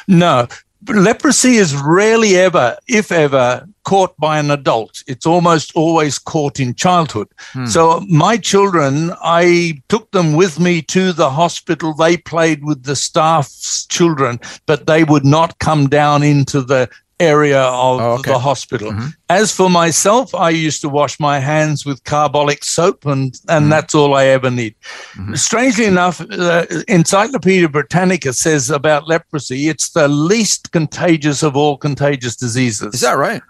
no 0.09 0.47
leprosy 0.89 1.57
is 1.57 1.75
rarely 1.77 2.37
ever, 2.37 2.77
if 2.89 3.13
ever, 3.13 3.67
caught 3.85 4.17
by 4.19 4.39
an 4.39 4.51
adult. 4.51 5.03
It's 5.07 5.27
almost 5.27 5.73
always 5.75 6.19
caught 6.19 6.61
in 6.61 6.75
childhood. 6.75 7.29
Hmm. 7.53 7.67
So 7.67 8.01
my 8.09 8.37
children, 8.37 9.13
I 9.23 9.83
took 9.89 10.11
them 10.11 10.35
with 10.35 10.59
me 10.59 10.83
to 10.83 11.13
the 11.13 11.31
hospital. 11.31 11.95
They 11.95 12.17
played 12.17 12.65
with 12.65 12.85
the 12.85 12.97
staff's 12.97 13.87
children, 13.87 14.41
but 14.67 14.87
they 14.87 15.05
would 15.05 15.25
not 15.25 15.59
come 15.59 15.89
down 15.89 16.23
into 16.23 16.63
the 16.63 16.89
area 17.21 17.63
of 17.63 18.01
oh, 18.01 18.13
okay. 18.15 18.33
the 18.33 18.39
hospital. 18.39 18.91
Mm-hmm. 18.91 19.09
As 19.29 19.55
for 19.55 19.71
myself, 19.71 20.35
I 20.35 20.51
used 20.51 20.81
to 20.83 20.89
wash 20.89 21.21
my 21.21 21.39
hands 21.39 21.87
with 21.87 22.03
carbolic 22.05 22.65
soap, 22.65 23.07
and 23.07 23.35
and 23.49 23.63
mm-hmm. 23.63 23.69
that's 23.69 23.95
all 23.95 24.15
I 24.15 24.27
ever 24.27 24.51
need. 24.51 24.75
Mm-hmm. 25.15 25.35
Strangely 25.35 25.87
enough, 25.87 26.21
uh, 26.21 26.67
Encyclopedia 26.89 27.69
Britannica 27.69 28.33
says 28.33 28.71
about 28.71 29.09
leprosy, 29.09 29.69
it's 29.69 29.91
the 29.91 30.09
least 30.09 30.73
contagious 30.73 31.43
of 31.43 31.57
all 31.57 31.77
contagious 31.77 32.37
diseases. 32.37 32.95
Is 32.95 33.01
that 33.01 33.17
right? 33.17 33.43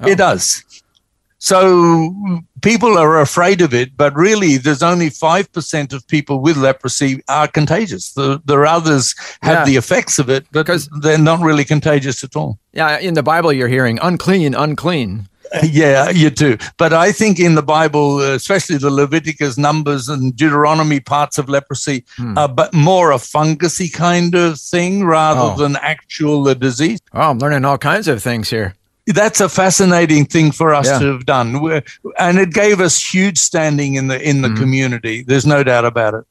Oh. 0.00 0.08
It 0.08 0.18
does. 0.18 0.64
So 1.42 2.14
people 2.60 2.96
are 2.96 3.20
afraid 3.20 3.62
of 3.62 3.74
it, 3.74 3.96
but 3.96 4.14
really 4.14 4.58
there's 4.58 4.80
only 4.80 5.10
5% 5.10 5.92
of 5.92 6.06
people 6.06 6.38
with 6.38 6.56
leprosy 6.56 7.20
are 7.28 7.48
contagious. 7.48 8.12
The, 8.12 8.40
the 8.44 8.60
others 8.62 9.16
have 9.42 9.58
yeah. 9.58 9.64
the 9.64 9.76
effects 9.76 10.20
of 10.20 10.30
it, 10.30 10.46
but 10.52 10.64
because 10.64 10.88
they're 11.00 11.18
not 11.18 11.40
really 11.40 11.64
contagious 11.64 12.22
at 12.22 12.36
all. 12.36 12.60
Yeah, 12.72 12.96
in 13.00 13.14
the 13.14 13.24
Bible 13.24 13.52
you're 13.52 13.66
hearing 13.66 13.98
unclean, 14.00 14.54
unclean. 14.54 15.28
Yeah, 15.64 16.08
you 16.08 16.30
do. 16.30 16.56
But 16.78 16.94
I 16.94 17.12
think 17.12 17.38
in 17.38 17.56
the 17.56 17.62
Bible, 17.62 18.20
especially 18.20 18.78
the 18.78 18.90
Leviticus, 18.90 19.58
Numbers, 19.58 20.08
and 20.08 20.34
Deuteronomy 20.34 20.98
parts 21.00 21.36
of 21.36 21.50
leprosy, 21.50 22.06
hmm. 22.16 22.38
are 22.38 22.48
but 22.48 22.72
more 22.72 23.12
a 23.12 23.16
fungusy 23.16 23.92
kind 23.92 24.34
of 24.34 24.58
thing 24.58 25.04
rather 25.04 25.52
oh. 25.52 25.56
than 25.58 25.76
actual 25.76 26.54
disease. 26.54 27.00
Oh, 27.12 27.30
I'm 27.30 27.38
learning 27.38 27.66
all 27.66 27.76
kinds 27.76 28.08
of 28.08 28.22
things 28.22 28.48
here 28.48 28.74
that's 29.06 29.40
a 29.40 29.48
fascinating 29.48 30.24
thing 30.24 30.52
for 30.52 30.74
us 30.74 30.86
yeah. 30.86 30.98
to 31.00 31.12
have 31.12 31.26
done. 31.26 31.82
And 32.18 32.38
it 32.38 32.52
gave 32.52 32.80
us 32.80 33.02
huge 33.02 33.38
standing 33.38 33.94
in 33.94 34.08
the 34.08 34.20
in 34.20 34.42
the 34.42 34.48
mm 34.48 34.52
community. 34.52 35.22
There's 35.22 35.46
no 35.46 35.64
doubt 35.64 35.84
about 35.84 36.14
it. 36.14 36.24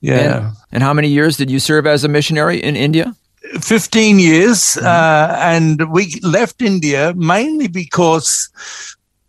Yeah. 0.00 0.48
And, 0.48 0.56
and, 0.72 0.82
how 0.82 0.92
many 0.92 1.08
years 1.08 1.36
did 1.36 1.50
you 1.50 1.60
serve 1.60 1.86
as 1.86 2.04
a 2.04 2.08
missionary 2.08 2.60
in 2.60 2.74
india? 2.74 3.14
15 3.60 4.18
years 4.18 4.58
mm 4.58 4.84
uh, 4.84 5.36
and 5.38 5.92
we 5.92 6.18
left 6.22 6.62
india 6.62 7.12
mainly 7.14 7.68
because 7.68 8.50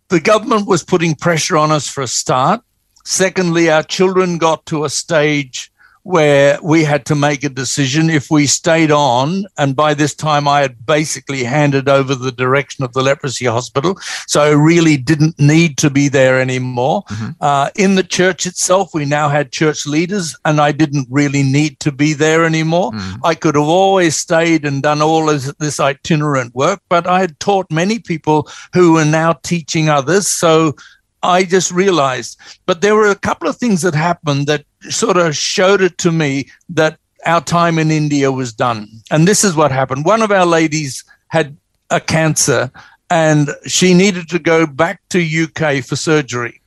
the 0.08 0.18
government 0.18 0.66
was 0.66 0.82
putting 0.82 1.14
pressure 1.14 1.56
on 1.56 1.70
us 1.70 1.86
for 1.86 2.02
a 2.02 2.08
start. 2.08 2.62
Secondly 3.04 3.70
our 3.70 3.82
children 3.82 4.38
got 4.38 4.64
to 4.66 4.84
a 4.84 4.90
stage 4.90 5.70
where 6.08 6.58
we 6.62 6.84
had 6.84 7.04
to 7.04 7.14
make 7.14 7.44
a 7.44 7.50
decision 7.50 8.08
if 8.08 8.30
we 8.30 8.46
stayed 8.46 8.90
on. 8.90 9.44
And 9.58 9.76
by 9.76 9.92
this 9.92 10.14
time, 10.14 10.48
I 10.48 10.62
had 10.62 10.86
basically 10.86 11.44
handed 11.44 11.86
over 11.86 12.14
the 12.14 12.32
direction 12.32 12.82
of 12.82 12.94
the 12.94 13.02
leprosy 13.02 13.44
hospital. 13.44 13.98
So 14.26 14.40
I 14.40 14.52
really 14.52 14.96
didn't 14.96 15.38
need 15.38 15.76
to 15.76 15.90
be 15.90 16.08
there 16.08 16.40
anymore. 16.40 17.02
Mm-hmm. 17.02 17.30
Uh, 17.42 17.68
in 17.76 17.96
the 17.96 18.02
church 18.02 18.46
itself, 18.46 18.94
we 18.94 19.04
now 19.04 19.28
had 19.28 19.52
church 19.52 19.84
leaders, 19.84 20.34
and 20.46 20.62
I 20.62 20.72
didn't 20.72 21.08
really 21.10 21.42
need 21.42 21.78
to 21.80 21.92
be 21.92 22.14
there 22.14 22.42
anymore. 22.42 22.92
Mm-hmm. 22.92 23.26
I 23.26 23.34
could 23.34 23.54
have 23.56 23.68
always 23.68 24.16
stayed 24.16 24.64
and 24.64 24.82
done 24.82 25.02
all 25.02 25.28
of 25.28 25.58
this 25.58 25.78
itinerant 25.78 26.54
work, 26.54 26.80
but 26.88 27.06
I 27.06 27.20
had 27.20 27.38
taught 27.38 27.70
many 27.70 27.98
people 27.98 28.48
who 28.72 28.94
were 28.94 29.04
now 29.04 29.34
teaching 29.42 29.90
others. 29.90 30.26
So 30.26 30.74
I 31.22 31.44
just 31.44 31.70
realized. 31.70 32.40
But 32.64 32.80
there 32.80 32.94
were 32.94 33.10
a 33.10 33.14
couple 33.14 33.48
of 33.48 33.56
things 33.56 33.82
that 33.82 33.94
happened 33.94 34.46
that 34.46 34.64
sort 34.82 35.16
of 35.16 35.36
showed 35.36 35.80
it 35.80 35.98
to 35.98 36.12
me 36.12 36.48
that 36.68 36.98
our 37.26 37.40
time 37.40 37.78
in 37.78 37.90
India 37.90 38.30
was 38.30 38.52
done. 38.52 38.88
And 39.10 39.26
this 39.26 39.44
is 39.44 39.56
what 39.56 39.72
happened. 39.72 40.04
One 40.04 40.22
of 40.22 40.30
our 40.30 40.46
ladies 40.46 41.04
had 41.28 41.56
a 41.90 42.00
cancer 42.00 42.70
and 43.10 43.50
she 43.66 43.94
needed 43.94 44.28
to 44.30 44.38
go 44.38 44.66
back 44.66 45.00
to 45.10 45.44
UK 45.44 45.84
for 45.84 45.96
surgery. 45.96 46.57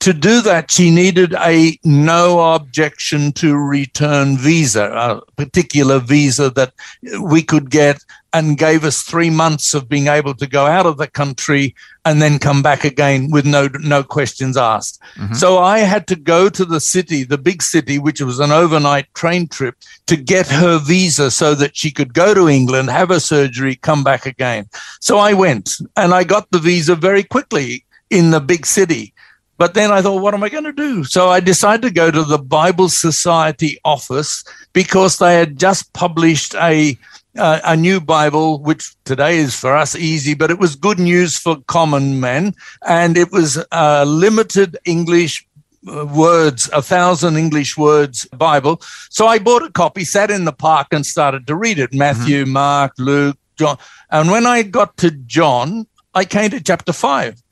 To 0.00 0.12
do 0.12 0.40
that, 0.42 0.70
she 0.70 0.90
needed 0.90 1.34
a 1.34 1.78
no 1.82 2.54
objection 2.54 3.32
to 3.32 3.56
return 3.56 4.36
visa, 4.36 4.84
a 4.84 5.32
particular 5.32 5.98
visa 5.98 6.50
that 6.50 6.74
we 7.20 7.42
could 7.42 7.70
get 7.70 8.04
and 8.32 8.58
gave 8.58 8.84
us 8.84 9.02
three 9.02 9.30
months 9.30 9.72
of 9.72 9.88
being 9.88 10.08
able 10.08 10.34
to 10.34 10.46
go 10.46 10.66
out 10.66 10.84
of 10.84 10.98
the 10.98 11.06
country 11.06 11.74
and 12.04 12.20
then 12.20 12.38
come 12.38 12.62
back 12.62 12.84
again 12.84 13.30
with 13.30 13.46
no 13.46 13.68
no 13.80 14.02
questions 14.02 14.58
asked. 14.58 15.00
Mm-hmm. 15.16 15.34
So 15.34 15.58
I 15.58 15.78
had 15.78 16.06
to 16.08 16.16
go 16.16 16.50
to 16.50 16.64
the 16.66 16.80
city, 16.80 17.24
the 17.24 17.38
big 17.38 17.62
city, 17.62 17.98
which 17.98 18.20
was 18.20 18.38
an 18.38 18.52
overnight 18.52 19.12
train 19.14 19.48
trip, 19.48 19.74
to 20.06 20.16
get 20.16 20.46
her 20.48 20.78
visa 20.78 21.30
so 21.30 21.54
that 21.54 21.76
she 21.76 21.90
could 21.90 22.12
go 22.12 22.34
to 22.34 22.48
England, 22.48 22.90
have 22.90 23.08
her 23.08 23.20
surgery, 23.20 23.76
come 23.76 24.04
back 24.04 24.26
again. 24.26 24.68
So 25.00 25.16
I 25.16 25.32
went 25.32 25.76
and 25.96 26.12
I 26.12 26.22
got 26.22 26.50
the 26.50 26.58
visa 26.58 26.94
very 26.94 27.22
quickly 27.22 27.86
in 28.10 28.30
the 28.30 28.40
big 28.40 28.66
city. 28.66 29.14
But 29.58 29.74
then 29.74 29.90
I 29.90 30.02
thought, 30.02 30.20
what 30.20 30.34
am 30.34 30.42
I 30.42 30.48
going 30.48 30.64
to 30.64 30.72
do? 30.72 31.04
So 31.04 31.30
I 31.30 31.40
decided 31.40 31.82
to 31.82 31.90
go 31.90 32.10
to 32.10 32.24
the 32.24 32.38
Bible 32.38 32.88
Society 32.88 33.78
office 33.84 34.44
because 34.72 35.18
they 35.18 35.34
had 35.34 35.58
just 35.58 35.92
published 35.92 36.54
a 36.56 36.98
uh, 37.38 37.60
a 37.64 37.76
new 37.76 38.00
Bible, 38.00 38.60
which 38.60 38.94
today 39.04 39.38
is 39.38 39.54
for 39.54 39.76
us 39.76 39.94
easy, 39.94 40.34
but 40.34 40.50
it 40.50 40.58
was 40.58 40.74
good 40.74 40.98
news 40.98 41.38
for 41.38 41.56
common 41.66 42.20
men. 42.20 42.54
And 42.86 43.16
it 43.16 43.30
was 43.30 43.62
a 43.72 44.06
limited 44.06 44.78
English 44.84 45.46
uh, 45.86 46.06
words, 46.06 46.70
a 46.72 46.82
thousand 46.82 47.36
English 47.36 47.76
words 47.76 48.24
Bible. 48.26 48.80
So 49.10 49.26
I 49.26 49.38
bought 49.38 49.62
a 49.62 49.70
copy, 49.70 50.04
sat 50.04 50.30
in 50.30 50.44
the 50.44 50.52
park, 50.52 50.88
and 50.92 51.04
started 51.04 51.46
to 51.46 51.54
read 51.54 51.78
it 51.78 51.92
Matthew, 51.92 52.44
mm-hmm. 52.44 52.52
Mark, 52.52 52.92
Luke, 52.98 53.38
John. 53.56 53.76
And 54.10 54.30
when 54.30 54.46
I 54.46 54.62
got 54.62 54.96
to 54.98 55.10
John, 55.10 55.86
I 56.14 56.24
came 56.24 56.50
to 56.50 56.62
chapter 56.62 56.92
5. 56.92 57.42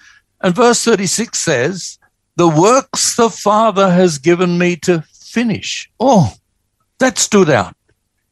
And 0.45 0.55
verse 0.55 0.85
36 0.85 1.39
says, 1.39 1.99
The 2.37 2.47
works 2.47 3.17
the 3.17 3.31
Father 3.31 3.91
has 3.91 4.19
given 4.19 4.59
me 4.59 4.77
to 4.77 5.03
finish. 5.11 5.91
Oh, 5.99 6.35
that 6.99 7.17
stood 7.17 7.49
out. 7.49 7.75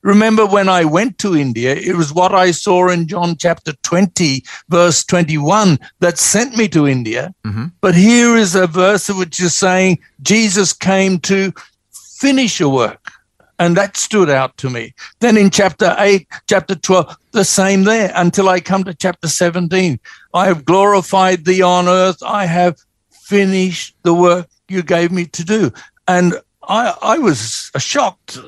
Remember 0.02 0.44
when 0.44 0.68
I 0.68 0.84
went 0.84 1.16
to 1.18 1.34
India, 1.34 1.74
it 1.74 1.96
was 1.96 2.12
what 2.12 2.34
I 2.34 2.50
saw 2.50 2.90
in 2.90 3.08
John 3.08 3.36
chapter 3.38 3.72
20, 3.82 4.44
verse 4.68 5.04
21, 5.04 5.78
that 6.00 6.18
sent 6.18 6.54
me 6.54 6.68
to 6.68 6.86
India. 6.86 7.34
Mm-hmm. 7.46 7.66
But 7.80 7.94
here 7.94 8.36
is 8.36 8.54
a 8.54 8.66
verse 8.66 9.08
which 9.08 9.40
is 9.40 9.54
saying 9.54 9.98
Jesus 10.20 10.74
came 10.74 11.18
to 11.20 11.50
finish 11.92 12.60
a 12.60 12.68
work. 12.68 13.10
And 13.58 13.74
that 13.76 13.96
stood 13.96 14.28
out 14.28 14.56
to 14.58 14.68
me. 14.68 14.92
Then 15.20 15.38
in 15.38 15.48
chapter 15.48 15.94
8, 15.96 16.26
chapter 16.46 16.74
12, 16.74 17.16
the 17.30 17.44
same 17.44 17.84
there 17.84 18.12
until 18.16 18.50
I 18.50 18.60
come 18.60 18.84
to 18.84 18.92
chapter 18.92 19.28
17. 19.28 19.98
I 20.34 20.46
have 20.46 20.64
glorified 20.64 21.44
thee 21.44 21.62
on 21.62 21.88
earth. 21.88 22.22
I 22.22 22.46
have 22.46 22.76
finished 23.10 23.96
the 24.02 24.14
work 24.14 24.48
you 24.68 24.82
gave 24.82 25.12
me 25.12 25.26
to 25.26 25.44
do. 25.44 25.70
And 26.08 26.34
I, 26.62 26.94
I 27.02 27.18
was 27.18 27.70
shocked 27.78 28.38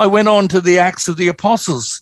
I 0.00 0.06
went 0.06 0.28
on 0.28 0.48
to 0.48 0.62
the 0.62 0.78
Acts 0.78 1.08
of 1.08 1.18
the 1.18 1.28
Apostles. 1.28 2.00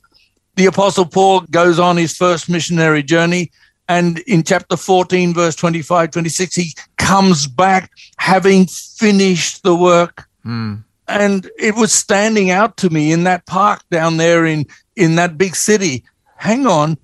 The 0.54 0.66
Apostle 0.66 1.04
Paul 1.04 1.40
goes 1.50 1.80
on 1.80 1.96
his 1.96 2.16
first 2.16 2.48
missionary 2.48 3.02
journey. 3.02 3.50
And 3.88 4.20
in 4.20 4.44
chapter 4.44 4.76
14, 4.76 5.34
verse 5.34 5.56
25, 5.56 6.12
26, 6.12 6.54
he 6.54 6.74
comes 6.96 7.48
back 7.48 7.90
having 8.18 8.66
finished 8.66 9.64
the 9.64 9.74
work. 9.74 10.28
Mm. 10.46 10.84
And 11.08 11.50
it 11.58 11.74
was 11.74 11.92
standing 11.92 12.50
out 12.50 12.76
to 12.78 12.90
me 12.90 13.10
in 13.10 13.24
that 13.24 13.46
park 13.46 13.82
down 13.90 14.18
there 14.18 14.46
in, 14.46 14.66
in 14.94 15.16
that 15.16 15.36
big 15.36 15.56
city. 15.56 16.04
Hang 16.36 16.68
on. 16.68 16.98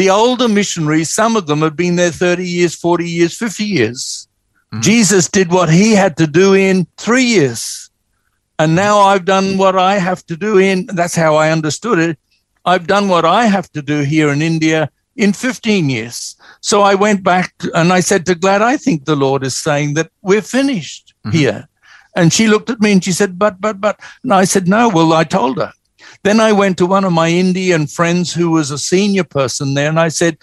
The 0.00 0.08
older 0.08 0.48
missionaries, 0.48 1.12
some 1.12 1.36
of 1.36 1.46
them 1.46 1.60
had 1.60 1.76
been 1.76 1.96
there 1.96 2.10
30 2.10 2.48
years, 2.48 2.74
40 2.74 3.06
years, 3.06 3.36
50 3.36 3.64
years. 3.64 4.28
Mm. 4.72 4.80
Jesus 4.80 5.28
did 5.28 5.52
what 5.52 5.68
he 5.68 5.92
had 5.92 6.16
to 6.16 6.26
do 6.26 6.54
in 6.54 6.86
three 6.96 7.24
years. 7.24 7.90
And 8.58 8.74
now 8.74 9.00
I've 9.00 9.26
done 9.26 9.58
what 9.58 9.76
I 9.76 9.98
have 9.98 10.24
to 10.28 10.38
do 10.38 10.56
in, 10.56 10.86
that's 10.86 11.14
how 11.14 11.36
I 11.36 11.50
understood 11.50 11.98
it. 11.98 12.18
I've 12.64 12.86
done 12.86 13.08
what 13.08 13.26
I 13.26 13.44
have 13.44 13.70
to 13.72 13.82
do 13.82 14.00
here 14.00 14.30
in 14.30 14.40
India 14.40 14.90
in 15.16 15.34
15 15.34 15.90
years. 15.90 16.34
So 16.62 16.80
I 16.80 16.94
went 16.94 17.22
back 17.22 17.52
and 17.74 17.92
I 17.92 18.00
said 18.00 18.24
to 18.24 18.34
Glad, 18.34 18.62
I 18.62 18.78
think 18.78 19.04
the 19.04 19.16
Lord 19.16 19.44
is 19.44 19.54
saying 19.54 19.92
that 19.94 20.10
we're 20.22 20.40
finished 20.40 21.12
mm-hmm. 21.26 21.36
here. 21.36 21.68
And 22.16 22.32
she 22.32 22.48
looked 22.48 22.70
at 22.70 22.80
me 22.80 22.92
and 22.92 23.04
she 23.04 23.12
said, 23.12 23.38
But, 23.38 23.60
but, 23.60 23.82
but. 23.82 24.00
And 24.22 24.32
I 24.32 24.44
said, 24.44 24.66
No, 24.66 24.88
well, 24.88 25.12
I 25.12 25.24
told 25.24 25.58
her. 25.58 25.74
Then 26.22 26.40
I 26.40 26.52
went 26.52 26.76
to 26.78 26.86
one 26.86 27.04
of 27.04 27.12
my 27.12 27.28
Indian 27.28 27.86
friends 27.86 28.32
who 28.32 28.50
was 28.50 28.70
a 28.70 28.78
senior 28.78 29.24
person 29.24 29.74
there 29.74 29.88
and 29.88 30.00
I 30.00 30.08
said, 30.08 30.36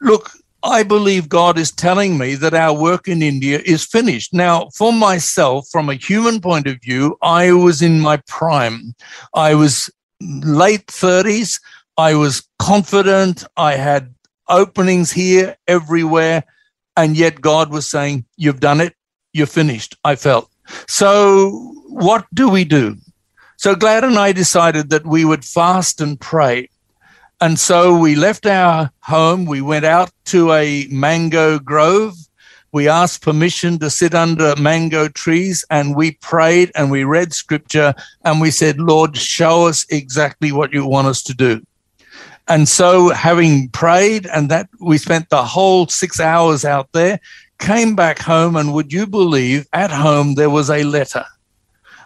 Look, 0.00 0.30
I 0.62 0.82
believe 0.82 1.28
God 1.28 1.58
is 1.58 1.70
telling 1.70 2.18
me 2.18 2.34
that 2.36 2.54
our 2.54 2.76
work 2.76 3.06
in 3.06 3.22
India 3.22 3.60
is 3.64 3.84
finished. 3.84 4.34
Now, 4.34 4.68
for 4.74 4.92
myself, 4.92 5.68
from 5.70 5.88
a 5.88 5.94
human 5.94 6.40
point 6.40 6.66
of 6.66 6.80
view, 6.80 7.16
I 7.22 7.52
was 7.52 7.80
in 7.80 8.00
my 8.00 8.16
prime. 8.26 8.94
I 9.34 9.54
was 9.54 9.90
late 10.20 10.86
30s. 10.86 11.60
I 11.96 12.14
was 12.14 12.48
confident. 12.58 13.44
I 13.56 13.74
had 13.74 14.14
openings 14.48 15.12
here, 15.12 15.56
everywhere. 15.66 16.44
And 16.96 17.16
yet 17.16 17.40
God 17.40 17.70
was 17.70 17.88
saying, 17.88 18.24
You've 18.36 18.60
done 18.60 18.80
it. 18.80 18.94
You're 19.32 19.46
finished. 19.46 19.96
I 20.04 20.16
felt. 20.16 20.50
So, 20.88 21.50
what 21.88 22.26
do 22.34 22.48
we 22.48 22.64
do? 22.64 22.96
So, 23.58 23.74
Glad 23.74 24.04
and 24.04 24.18
I 24.18 24.32
decided 24.32 24.90
that 24.90 25.06
we 25.06 25.24
would 25.24 25.44
fast 25.44 26.00
and 26.00 26.18
pray 26.18 26.70
and 27.40 27.58
so 27.58 27.96
we 27.96 28.16
left 28.16 28.46
our 28.46 28.90
home. 29.00 29.44
We 29.46 29.60
went 29.60 29.84
out 29.84 30.10
to 30.26 30.52
a 30.52 30.88
mango 30.90 31.60
grove. 31.60 32.14
We 32.72 32.88
asked 32.88 33.22
permission 33.22 33.78
to 33.78 33.90
sit 33.90 34.14
under 34.14 34.56
mango 34.56 35.08
trees 35.08 35.64
and 35.70 35.94
we 35.94 36.12
prayed 36.12 36.72
and 36.74 36.90
we 36.90 37.04
read 37.04 37.32
scripture 37.32 37.94
and 38.24 38.40
we 38.40 38.50
said, 38.50 38.80
Lord, 38.80 39.16
show 39.16 39.68
us 39.68 39.86
exactly 39.88 40.50
what 40.50 40.72
you 40.72 40.84
want 40.84 41.06
us 41.06 41.22
to 41.24 41.34
do. 41.34 41.64
And 42.48 42.68
so, 42.68 43.10
having 43.10 43.68
prayed 43.68 44.26
and 44.26 44.50
that 44.50 44.68
we 44.80 44.98
spent 44.98 45.28
the 45.28 45.44
whole 45.44 45.86
six 45.86 46.18
hours 46.18 46.64
out 46.64 46.90
there, 46.92 47.20
came 47.58 47.94
back 47.94 48.18
home. 48.18 48.56
And 48.56 48.72
would 48.72 48.92
you 48.92 49.06
believe 49.06 49.68
at 49.72 49.90
home 49.90 50.34
there 50.34 50.50
was 50.50 50.70
a 50.70 50.82
letter? 50.82 51.26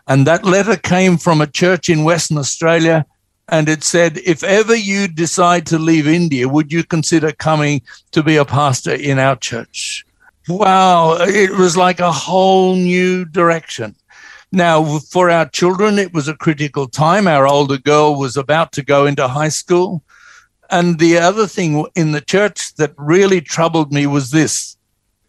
And 0.08 0.26
that 0.26 0.44
letter 0.44 0.76
came 0.76 1.16
from 1.16 1.40
a 1.40 1.46
church 1.46 1.88
in 1.88 2.04
Western 2.04 2.38
Australia 2.38 3.06
and 3.48 3.68
it 3.68 3.84
said, 3.84 4.18
if 4.24 4.42
ever 4.42 4.74
you 4.74 5.08
decide 5.08 5.66
to 5.66 5.78
leave 5.78 6.08
India, 6.08 6.48
would 6.48 6.72
you 6.72 6.84
consider 6.84 7.32
coming 7.32 7.82
to 8.12 8.22
be 8.22 8.36
a 8.36 8.44
pastor 8.44 8.94
in 8.94 9.18
our 9.18 9.36
church? 9.36 10.06
Wow, 10.48 11.18
it 11.20 11.50
was 11.50 11.76
like 11.76 12.00
a 12.00 12.10
whole 12.10 12.74
new 12.74 13.24
direction. 13.24 13.94
Now, 14.52 14.98
for 14.98 15.30
our 15.30 15.48
children, 15.48 15.98
it 15.98 16.12
was 16.12 16.28
a 16.28 16.36
critical 16.36 16.88
time. 16.88 17.26
Our 17.26 17.46
older 17.46 17.78
girl 17.78 18.18
was 18.18 18.36
about 18.36 18.72
to 18.72 18.82
go 18.82 19.06
into 19.06 19.28
high 19.28 19.48
school. 19.48 20.02
And 20.70 20.98
the 20.98 21.18
other 21.18 21.46
thing 21.46 21.86
in 21.94 22.12
the 22.12 22.20
church 22.20 22.74
that 22.74 22.94
really 22.96 23.40
troubled 23.40 23.92
me 23.92 24.06
was 24.06 24.30
this 24.30 24.76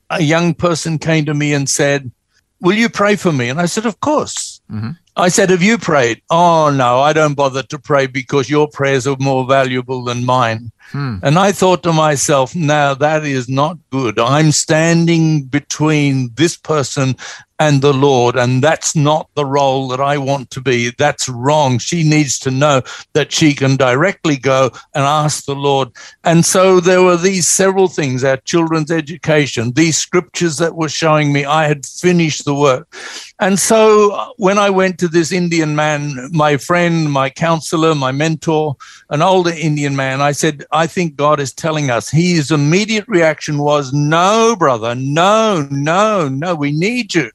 a 0.10 0.22
young 0.22 0.54
person 0.54 0.98
came 0.98 1.26
to 1.26 1.34
me 1.34 1.54
and 1.54 1.70
said, 1.70 2.12
Will 2.60 2.76
you 2.76 2.88
pray 2.90 3.16
for 3.16 3.32
me? 3.32 3.50
And 3.50 3.60
I 3.60 3.66
said, 3.66 3.86
Of 3.86 4.00
course. 4.00 4.53
Mm-hmm. 4.74 4.92
I 5.16 5.30
said, 5.30 5.52
Have 5.52 5.62
you 5.62 5.78
prayed? 5.78 6.22
Oh, 6.30 6.72
no, 6.72 7.00
I 7.00 7.14
don't 7.14 7.36
bother 7.36 7.62
to 7.64 7.78
pray 7.78 8.08
because 8.08 8.50
your 8.50 8.68
prayers 8.68 9.06
are 9.06 9.16
more 9.20 9.46
valuable 9.46 10.04
than 10.04 10.26
mine. 10.26 10.72
Hmm. 10.92 11.18
And 11.22 11.38
I 11.38 11.52
thought 11.52 11.84
to 11.84 11.94
myself, 11.94 12.56
now 12.56 12.94
that 12.96 13.24
is 13.24 13.48
not 13.48 13.78
good. 13.92 14.20
I'm 14.20 14.52
standing 14.52 15.44
between 15.44 16.32
this 16.34 16.58
person 16.58 17.16
and 17.60 17.82
the 17.82 17.94
Lord. 17.94 18.36
And 18.36 18.62
that's 18.62 18.96
not 18.96 19.30
the 19.36 19.46
role 19.46 19.88
that 19.90 20.02
I 20.02 20.18
want 20.18 20.50
to 20.52 20.62
be. 20.62 20.92
That's 20.98 21.30
wrong. 21.30 21.78
She 21.78 22.04
needs 22.04 22.38
to 22.40 22.52
know 22.52 22.82
that 23.14 23.32
she 23.32 23.54
can 23.54 23.76
directly 23.78 24.38
go 24.38 24.72
and 24.94 25.04
ask 25.04 25.46
the 25.46 25.56
Lord. 25.56 25.90
And 26.24 26.46
so 26.46 26.80
there 26.80 27.02
were 27.02 27.18
these 27.18 27.48
several 27.48 27.88
things 27.88 28.24
our 28.24 28.38
children's 28.38 28.92
education, 28.92 29.72
these 29.74 29.98
scriptures 29.98 30.58
that 30.58 30.76
were 30.76 30.90
showing 30.90 31.32
me 31.32 31.46
I 31.46 31.68
had 31.68 31.86
finished 31.86 32.46
the 32.46 32.56
work. 32.56 32.94
And 33.44 33.60
so 33.60 34.32
when 34.38 34.58
I 34.58 34.70
went 34.70 34.98
to 35.00 35.10
this 35.10 35.34
Indian 35.34 35.76
man, 35.76 36.30
my 36.32 36.56
friend, 36.56 37.12
my 37.12 37.30
counselor, 37.30 37.94
my 37.94 38.14
mentor, 38.14 38.78
an 39.10 39.22
older 39.22 39.52
Indian 39.52 39.98
man, 39.98 40.22
I 40.22 40.32
said, 40.32 40.64
I 40.72 40.88
think 40.88 41.18
God 41.18 41.42
is 41.42 41.52
telling 41.52 41.90
us. 41.90 42.10
His 42.10 42.52
immediate 42.52 43.06
reaction 43.06 43.58
was, 43.58 43.92
No, 43.92 44.56
brother, 44.58 44.96
no, 44.96 45.68
no, 45.70 46.30
no, 46.30 46.56
we 46.56 46.72
need 46.72 47.14
you. 47.14 47.32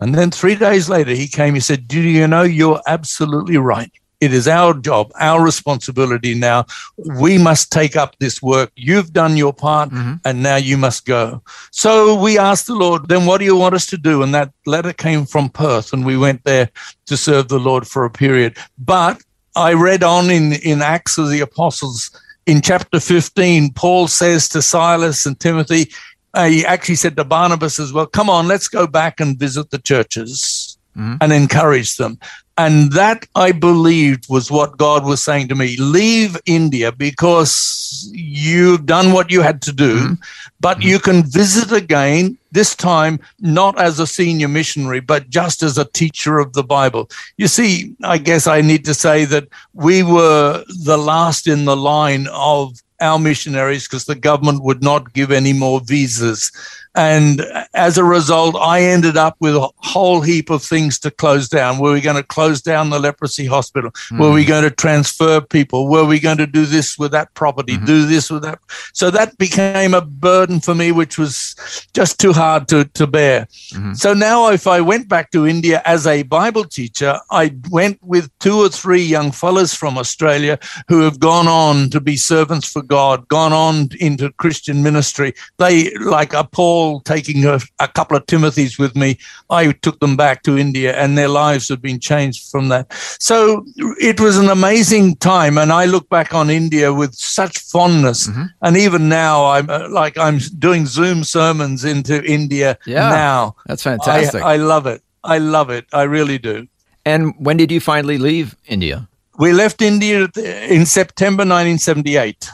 And 0.00 0.16
then 0.16 0.32
three 0.32 0.56
days 0.56 0.88
later, 0.88 1.12
he 1.12 1.28
came. 1.28 1.54
He 1.54 1.60
said, 1.60 1.86
Do 1.86 2.00
you 2.00 2.26
know 2.26 2.42
you're 2.42 2.82
absolutely 2.88 3.56
right? 3.56 3.92
It 4.20 4.32
is 4.32 4.48
our 4.48 4.72
job, 4.74 5.12
our 5.20 5.42
responsibility 5.42 6.34
now. 6.34 6.64
We 6.96 7.36
must 7.36 7.70
take 7.70 7.96
up 7.96 8.16
this 8.18 8.40
work. 8.40 8.70
You've 8.74 9.12
done 9.12 9.36
your 9.36 9.52
part, 9.52 9.90
mm-hmm. 9.90 10.14
and 10.24 10.42
now 10.42 10.56
you 10.56 10.78
must 10.78 11.04
go. 11.04 11.42
So 11.70 12.18
we 12.18 12.38
asked 12.38 12.66
the 12.66 12.74
Lord, 12.74 13.08
then 13.08 13.26
what 13.26 13.38
do 13.38 13.44
you 13.44 13.56
want 13.56 13.74
us 13.74 13.86
to 13.86 13.98
do? 13.98 14.22
And 14.22 14.34
that 14.34 14.52
letter 14.64 14.92
came 14.92 15.26
from 15.26 15.50
Perth, 15.50 15.92
and 15.92 16.06
we 16.06 16.16
went 16.16 16.44
there 16.44 16.70
to 17.06 17.16
serve 17.16 17.48
the 17.48 17.60
Lord 17.60 17.86
for 17.86 18.04
a 18.04 18.10
period. 18.10 18.56
But 18.78 19.22
I 19.54 19.74
read 19.74 20.02
on 20.02 20.30
in, 20.30 20.54
in 20.54 20.80
Acts 20.80 21.18
of 21.18 21.28
the 21.28 21.40
Apostles 21.40 22.10
in 22.46 22.62
chapter 22.62 23.00
15, 23.00 23.72
Paul 23.72 24.06
says 24.08 24.48
to 24.50 24.62
Silas 24.62 25.26
and 25.26 25.38
Timothy, 25.38 25.90
uh, 26.32 26.46
he 26.46 26.64
actually 26.64 26.94
said 26.94 27.16
to 27.16 27.24
Barnabas 27.24 27.78
as 27.80 27.92
well, 27.92 28.06
come 28.06 28.30
on, 28.30 28.46
let's 28.46 28.68
go 28.68 28.86
back 28.86 29.20
and 29.20 29.38
visit 29.38 29.70
the 29.70 29.78
churches 29.78 30.78
mm-hmm. 30.96 31.16
and 31.20 31.32
encourage 31.32 31.96
them. 31.96 32.18
And 32.58 32.92
that 32.92 33.26
I 33.34 33.52
believed 33.52 34.30
was 34.30 34.50
what 34.50 34.78
God 34.78 35.04
was 35.04 35.22
saying 35.22 35.48
to 35.48 35.54
me 35.54 35.76
leave 35.76 36.36
India 36.46 36.90
because 36.90 38.10
you've 38.12 38.86
done 38.86 39.12
what 39.12 39.30
you 39.30 39.42
had 39.42 39.60
to 39.62 39.72
do, 39.72 39.96
mm-hmm. 39.96 40.14
but 40.60 40.78
mm-hmm. 40.78 40.88
you 40.88 40.98
can 40.98 41.22
visit 41.22 41.70
again, 41.70 42.38
this 42.52 42.74
time 42.74 43.20
not 43.40 43.78
as 43.78 44.00
a 44.00 44.06
senior 44.06 44.48
missionary, 44.48 45.00
but 45.00 45.28
just 45.28 45.62
as 45.62 45.76
a 45.76 45.84
teacher 45.84 46.38
of 46.38 46.54
the 46.54 46.64
Bible. 46.64 47.10
You 47.36 47.48
see, 47.48 47.94
I 48.02 48.16
guess 48.16 48.46
I 48.46 48.62
need 48.62 48.86
to 48.86 48.94
say 48.94 49.26
that 49.26 49.48
we 49.74 50.02
were 50.02 50.64
the 50.84 50.96
last 50.96 51.46
in 51.46 51.66
the 51.66 51.76
line 51.76 52.26
of 52.32 52.80
our 53.00 53.18
missionaries 53.18 53.86
because 53.86 54.06
the 54.06 54.14
government 54.14 54.62
would 54.62 54.82
not 54.82 55.12
give 55.12 55.30
any 55.30 55.52
more 55.52 55.80
visas. 55.80 56.50
And 56.96 57.42
as 57.74 57.98
a 57.98 58.04
result, 58.04 58.56
I 58.56 58.80
ended 58.80 59.18
up 59.18 59.36
with 59.38 59.54
a 59.54 59.68
whole 59.76 60.22
heap 60.22 60.48
of 60.48 60.62
things 60.62 60.98
to 61.00 61.10
close 61.10 61.46
down. 61.46 61.78
Were 61.78 61.92
we 61.92 62.00
going 62.00 62.16
to 62.16 62.22
close 62.22 62.62
down 62.62 62.88
the 62.88 62.98
leprosy 62.98 63.44
hospital? 63.44 63.90
Mm. 63.90 64.18
Were 64.18 64.32
we 64.32 64.44
hmm. 64.44 64.48
going 64.48 64.64
to 64.64 64.70
transfer 64.70 65.42
people? 65.42 65.88
Were 65.88 66.06
we 66.06 66.18
going 66.18 66.38
to 66.38 66.46
do 66.46 66.64
this 66.64 66.98
with 66.98 67.12
that 67.12 67.34
property, 67.34 67.74
mm-hmm. 67.74 67.84
do 67.84 68.06
this 68.06 68.30
with 68.30 68.42
that? 68.42 68.60
So 68.94 69.10
that 69.10 69.36
became 69.36 69.92
a 69.92 70.00
burden 70.00 70.58
for 70.58 70.74
me, 70.74 70.90
which 70.90 71.18
was 71.18 71.54
just 71.92 72.18
too 72.18 72.32
hard 72.32 72.66
to, 72.68 72.84
to 72.84 73.06
bear. 73.06 73.46
Mm-hmm. 73.74 73.92
So 73.92 74.14
now, 74.14 74.48
if 74.48 74.66
I 74.66 74.80
went 74.80 75.08
back 75.08 75.30
to 75.32 75.46
India 75.46 75.82
as 75.84 76.06
a 76.06 76.22
Bible 76.22 76.64
teacher, 76.64 77.20
I 77.30 77.54
went 77.70 78.02
with 78.02 78.30
two 78.38 78.56
or 78.56 78.70
three 78.70 79.02
young 79.02 79.32
fellows 79.32 79.74
from 79.74 79.98
Australia 79.98 80.58
who 80.88 81.02
have 81.02 81.20
gone 81.20 81.46
on 81.46 81.90
to 81.90 82.00
be 82.00 82.16
servants 82.16 82.66
for 82.66 82.82
God, 82.82 83.28
gone 83.28 83.52
on 83.52 83.90
into 84.00 84.32
Christian 84.32 84.82
ministry. 84.82 85.34
They, 85.58 85.94
like 85.96 86.32
a 86.32 86.44
Paul, 86.44 86.85
taking 87.04 87.44
a, 87.44 87.58
a, 87.78 87.88
couple 87.88 88.16
of 88.16 88.26
Timothys 88.26 88.78
with 88.78 88.94
me, 88.96 89.18
I 89.50 89.72
took 89.72 90.00
them 90.00 90.16
back 90.16 90.42
to 90.44 90.58
India 90.58 90.96
and 90.96 91.16
their 91.16 91.28
lives 91.28 91.68
have 91.68 91.82
been 91.82 92.00
changed 92.00 92.50
from 92.50 92.68
that. 92.68 92.92
So 93.20 93.64
it 94.00 94.20
was 94.20 94.36
an 94.38 94.48
amazing 94.48 95.16
time. 95.16 95.58
And 95.58 95.72
I 95.72 95.84
look 95.86 96.08
back 96.08 96.34
on 96.34 96.50
India 96.50 96.92
with 96.92 97.14
such 97.14 97.58
fondness. 97.58 98.28
Mm-hmm. 98.28 98.44
And 98.62 98.76
even 98.76 99.08
now, 99.08 99.46
I'm 99.46 99.68
uh, 99.70 99.88
like, 99.90 100.18
I'm 100.18 100.38
doing 100.58 100.86
Zoom 100.86 101.24
sermons 101.24 101.84
into 101.84 102.24
India 102.24 102.78
yeah, 102.86 103.08
now. 103.10 103.56
That's 103.66 103.82
fantastic. 103.82 104.42
I, 104.42 104.54
I 104.54 104.56
love 104.56 104.86
it. 104.86 105.02
I 105.24 105.38
love 105.38 105.70
it. 105.70 105.86
I 105.92 106.02
really 106.02 106.38
do. 106.38 106.66
And 107.04 107.34
when 107.38 107.56
did 107.56 107.70
you 107.70 107.80
finally 107.80 108.18
leave 108.18 108.56
India? 108.66 109.08
We 109.38 109.52
left 109.52 109.82
India 109.82 110.28
in 110.36 110.86
September 110.86 111.42
1978. 111.42 112.50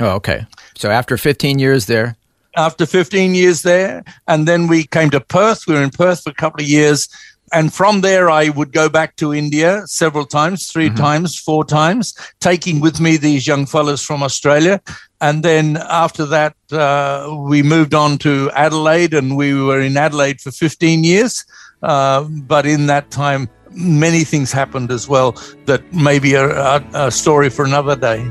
Oh, 0.00 0.10
okay. 0.16 0.46
So 0.76 0.90
after 0.90 1.16
15 1.16 1.58
years 1.58 1.86
there, 1.86 2.16
after 2.56 2.86
15 2.86 3.34
years 3.34 3.62
there. 3.62 4.04
And 4.26 4.46
then 4.46 4.66
we 4.66 4.84
came 4.84 5.10
to 5.10 5.20
Perth. 5.20 5.66
We 5.66 5.74
were 5.74 5.82
in 5.82 5.90
Perth 5.90 6.22
for 6.22 6.30
a 6.30 6.34
couple 6.34 6.60
of 6.60 6.68
years. 6.68 7.08
And 7.52 7.72
from 7.72 8.00
there, 8.00 8.30
I 8.30 8.48
would 8.48 8.72
go 8.72 8.88
back 8.88 9.16
to 9.16 9.32
India 9.32 9.82
several 9.86 10.26
times, 10.26 10.72
3 10.72 10.88
mm-hmm. 10.88 10.96
times, 10.96 11.38
four 11.38 11.64
times, 11.64 12.14
taking 12.40 12.80
with 12.80 13.00
me 13.00 13.16
these 13.16 13.46
young 13.46 13.66
fellows 13.66 14.02
from 14.02 14.22
Australia. 14.22 14.80
And 15.20 15.42
then 15.42 15.76
after 15.88 16.26
that, 16.26 16.56
uh, 16.72 17.34
we 17.38 17.62
moved 17.62 17.94
on 17.94 18.18
to 18.18 18.50
Adelaide, 18.54 19.14
and 19.14 19.36
we 19.36 19.54
were 19.54 19.80
in 19.80 19.96
Adelaide 19.96 20.40
for 20.40 20.50
15 20.50 21.04
years. 21.04 21.44
Uh, 21.82 22.24
but 22.24 22.66
in 22.66 22.86
that 22.86 23.10
time, 23.10 23.48
many 23.70 24.24
things 24.24 24.50
happened 24.50 24.90
as 24.90 25.08
well 25.08 25.32
that 25.66 25.92
may 25.92 26.18
be 26.18 26.34
a, 26.34 26.48
a, 26.48 26.84
a 26.94 27.10
story 27.10 27.50
for 27.50 27.64
another 27.64 27.94
day. 27.94 28.24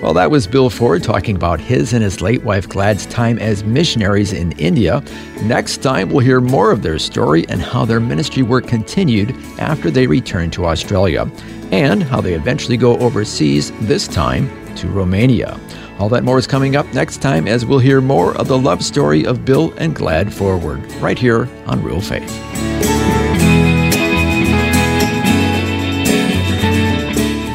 Well, 0.00 0.14
that 0.14 0.30
was 0.30 0.46
Bill 0.46 0.70
Ford 0.70 1.02
talking 1.02 1.34
about 1.34 1.60
his 1.60 1.92
and 1.92 2.04
his 2.04 2.20
late 2.20 2.44
wife 2.44 2.68
Glad's 2.68 3.04
time 3.06 3.36
as 3.40 3.64
missionaries 3.64 4.32
in 4.32 4.52
India. 4.52 5.02
Next 5.42 5.78
time, 5.78 6.08
we'll 6.08 6.20
hear 6.20 6.40
more 6.40 6.70
of 6.70 6.82
their 6.82 7.00
story 7.00 7.44
and 7.48 7.60
how 7.60 7.84
their 7.84 7.98
ministry 7.98 8.42
work 8.42 8.68
continued 8.68 9.34
after 9.58 9.90
they 9.90 10.06
returned 10.06 10.52
to 10.52 10.66
Australia, 10.66 11.28
and 11.72 12.02
how 12.02 12.20
they 12.20 12.34
eventually 12.34 12.76
go 12.76 12.96
overseas, 12.98 13.72
this 13.80 14.06
time 14.06 14.48
to 14.76 14.88
Romania. 14.88 15.58
All 15.98 16.08
that 16.10 16.22
more 16.22 16.38
is 16.38 16.46
coming 16.46 16.76
up 16.76 16.86
next 16.94 17.20
time 17.20 17.48
as 17.48 17.66
we'll 17.66 17.80
hear 17.80 18.00
more 18.00 18.36
of 18.38 18.46
the 18.46 18.56
love 18.56 18.84
story 18.84 19.26
of 19.26 19.44
Bill 19.44 19.74
and 19.78 19.96
Glad 19.96 20.32
Ford, 20.32 20.80
right 21.02 21.18
here 21.18 21.48
on 21.66 21.82
Real 21.82 22.00
Faith. 22.00 22.32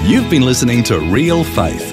You've 0.06 0.30
been 0.30 0.44
listening 0.44 0.84
to 0.84 1.00
Real 1.00 1.46
Faith. 1.46 1.93